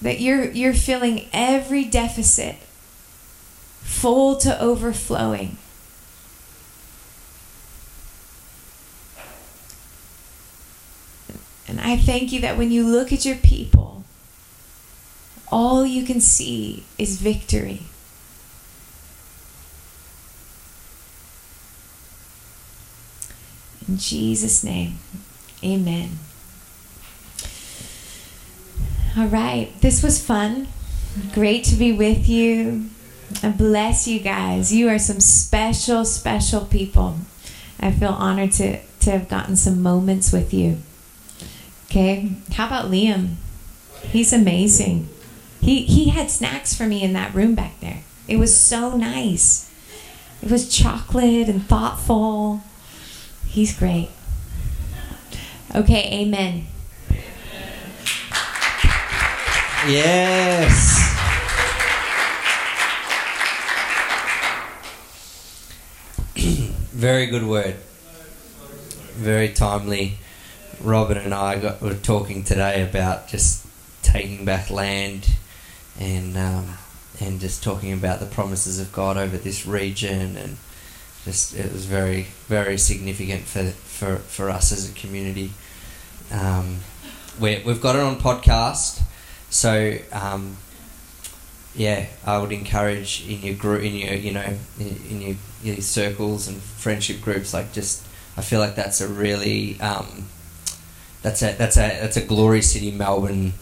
That 0.00 0.20
you're 0.20 0.50
you're 0.50 0.74
filling 0.74 1.28
every 1.32 1.84
deficit 1.84 2.56
full 3.82 4.36
to 4.36 4.60
overflowing. 4.60 5.58
And 11.66 11.80
I 11.80 11.96
thank 11.96 12.32
you 12.32 12.40
that 12.40 12.56
when 12.56 12.70
you 12.70 12.86
look 12.86 13.12
at 13.12 13.26
your 13.26 13.36
people, 13.36 14.04
all 15.52 15.84
you 15.84 16.04
can 16.04 16.20
see 16.20 16.84
is 16.96 17.20
victory. 17.20 17.82
In 23.88 23.96
Jesus' 23.96 24.62
name, 24.62 24.98
amen. 25.64 26.18
All 29.16 29.26
right, 29.26 29.72
this 29.80 30.02
was 30.02 30.22
fun. 30.24 30.68
Great 31.32 31.64
to 31.64 31.74
be 31.74 31.92
with 31.92 32.28
you. 32.28 32.90
I 33.42 33.48
bless 33.48 34.06
you 34.06 34.20
guys. 34.20 34.72
You 34.72 34.88
are 34.88 34.98
some 34.98 35.20
special, 35.20 36.04
special 36.04 36.66
people. 36.66 37.16
I 37.80 37.90
feel 37.92 38.10
honored 38.10 38.52
to, 38.52 38.80
to 38.80 39.10
have 39.10 39.28
gotten 39.28 39.56
some 39.56 39.82
moments 39.82 40.32
with 40.32 40.52
you. 40.52 40.78
Okay, 41.86 42.32
how 42.52 42.66
about 42.66 42.90
Liam? 42.90 43.36
He's 44.02 44.32
amazing. 44.32 45.08
He, 45.60 45.82
he 45.82 46.10
had 46.10 46.30
snacks 46.30 46.74
for 46.74 46.86
me 46.86 47.02
in 47.02 47.14
that 47.14 47.34
room 47.34 47.54
back 47.54 47.80
there. 47.80 48.02
It 48.28 48.36
was 48.38 48.58
so 48.58 48.96
nice. 48.96 49.72
It 50.42 50.50
was 50.50 50.68
chocolate 50.68 51.48
and 51.48 51.66
thoughtful. 51.66 52.62
He's 53.48 53.76
great. 53.76 54.10
Okay, 55.74 56.22
amen. 56.22 56.66
Yes. 59.86 61.16
Very 66.36 67.26
good 67.26 67.44
word. 67.44 67.76
Very 69.14 69.48
timely. 69.48 70.18
Robin 70.80 71.16
and 71.16 71.34
I 71.34 71.58
got, 71.58 71.80
were 71.80 71.94
talking 71.94 72.44
today 72.44 72.82
about 72.82 73.28
just 73.28 73.66
taking 74.02 74.44
back 74.44 74.70
land 74.70 75.28
and 75.98 76.36
um, 76.36 76.78
and 77.20 77.40
just 77.40 77.62
talking 77.62 77.92
about 77.92 78.20
the 78.20 78.26
promises 78.26 78.78
of 78.78 78.92
God 78.92 79.16
over 79.16 79.36
this 79.36 79.66
region 79.66 80.36
and 80.36 80.56
just 81.28 81.54
it 81.54 81.70
was 81.70 81.84
very 81.84 82.22
very 82.46 82.78
significant 82.78 83.42
for 83.42 83.64
for, 83.64 84.16
for 84.16 84.48
us 84.48 84.72
as 84.72 84.90
a 84.90 84.94
community. 84.94 85.50
Um, 86.32 86.78
we 87.38 87.62
we've 87.66 87.82
got 87.82 87.96
it 87.96 88.00
on 88.02 88.16
podcast, 88.16 89.02
so 89.50 89.98
um, 90.10 90.56
yeah, 91.74 92.06
I 92.24 92.38
would 92.38 92.50
encourage 92.50 93.28
in 93.28 93.42
your 93.42 93.54
group, 93.54 93.82
in 93.82 93.94
your 93.94 94.14
you 94.14 94.32
know, 94.32 94.56
in, 94.80 94.96
in 95.10 95.20
your, 95.20 95.36
your 95.62 95.76
circles 95.82 96.48
and 96.48 96.56
friendship 96.62 97.20
groups, 97.20 97.52
like 97.52 97.74
just 97.74 98.06
I 98.38 98.40
feel 98.40 98.60
like 98.60 98.74
that's 98.74 99.02
a 99.02 99.08
really 99.08 99.78
um, 99.82 100.28
that's 101.20 101.42
a 101.42 101.52
that's 101.52 101.76
a 101.76 102.00
that's 102.00 102.16
a 102.16 102.24
glory 102.24 102.62
city 102.62 102.90
Melbourne 102.90 103.52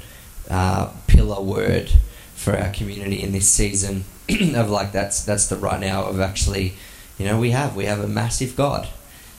uh, 0.48 0.92
pillar 1.08 1.42
word 1.42 1.90
for 2.36 2.56
our 2.56 2.70
community 2.70 3.20
in 3.20 3.32
this 3.32 3.48
season 3.48 4.04
of 4.54 4.70
like 4.70 4.92
that's 4.92 5.24
that's 5.24 5.48
the 5.48 5.56
right 5.56 5.80
now 5.80 6.04
of 6.04 6.20
actually 6.20 6.74
you 7.18 7.26
know 7.26 7.38
we 7.38 7.50
have 7.50 7.76
we 7.76 7.86
have 7.86 8.00
a 8.00 8.08
massive 8.08 8.56
God 8.56 8.88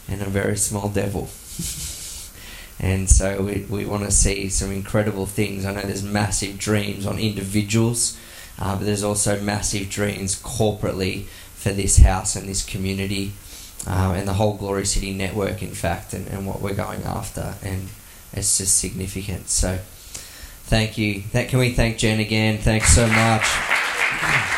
and 0.07 0.21
a 0.21 0.25
very 0.25 0.57
small 0.57 0.89
devil. 0.89 1.23
and 2.79 3.09
so 3.09 3.41
we, 3.41 3.65
we 3.69 3.85
want 3.85 4.03
to 4.03 4.11
see 4.11 4.49
some 4.49 4.71
incredible 4.71 5.25
things. 5.25 5.65
I 5.65 5.73
know 5.73 5.81
there's 5.81 6.03
massive 6.03 6.57
dreams 6.57 7.05
on 7.05 7.19
individuals, 7.19 8.17
uh, 8.59 8.75
but 8.77 8.85
there's 8.85 9.03
also 9.03 9.41
massive 9.41 9.89
dreams 9.89 10.41
corporately 10.41 11.25
for 11.55 11.71
this 11.71 11.97
house 11.97 12.35
and 12.35 12.47
this 12.47 12.65
community 12.65 13.33
uh, 13.85 14.13
and 14.15 14.27
the 14.27 14.33
whole 14.33 14.55
Glory 14.55 14.85
City 14.85 15.13
network, 15.13 15.61
in 15.61 15.71
fact, 15.71 16.13
and, 16.13 16.27
and 16.27 16.45
what 16.45 16.61
we're 16.61 16.73
going 16.73 17.03
after. 17.03 17.55
And 17.63 17.89
it's 18.33 18.57
just 18.57 18.77
significant. 18.77 19.49
So 19.49 19.79
thank 20.65 20.97
you. 20.97 21.23
That, 21.33 21.49
can 21.49 21.59
we 21.59 21.73
thank 21.73 21.97
Jen 21.97 22.19
again? 22.19 22.57
Thanks 22.57 22.93
so 22.93 23.07
much. 23.07 24.53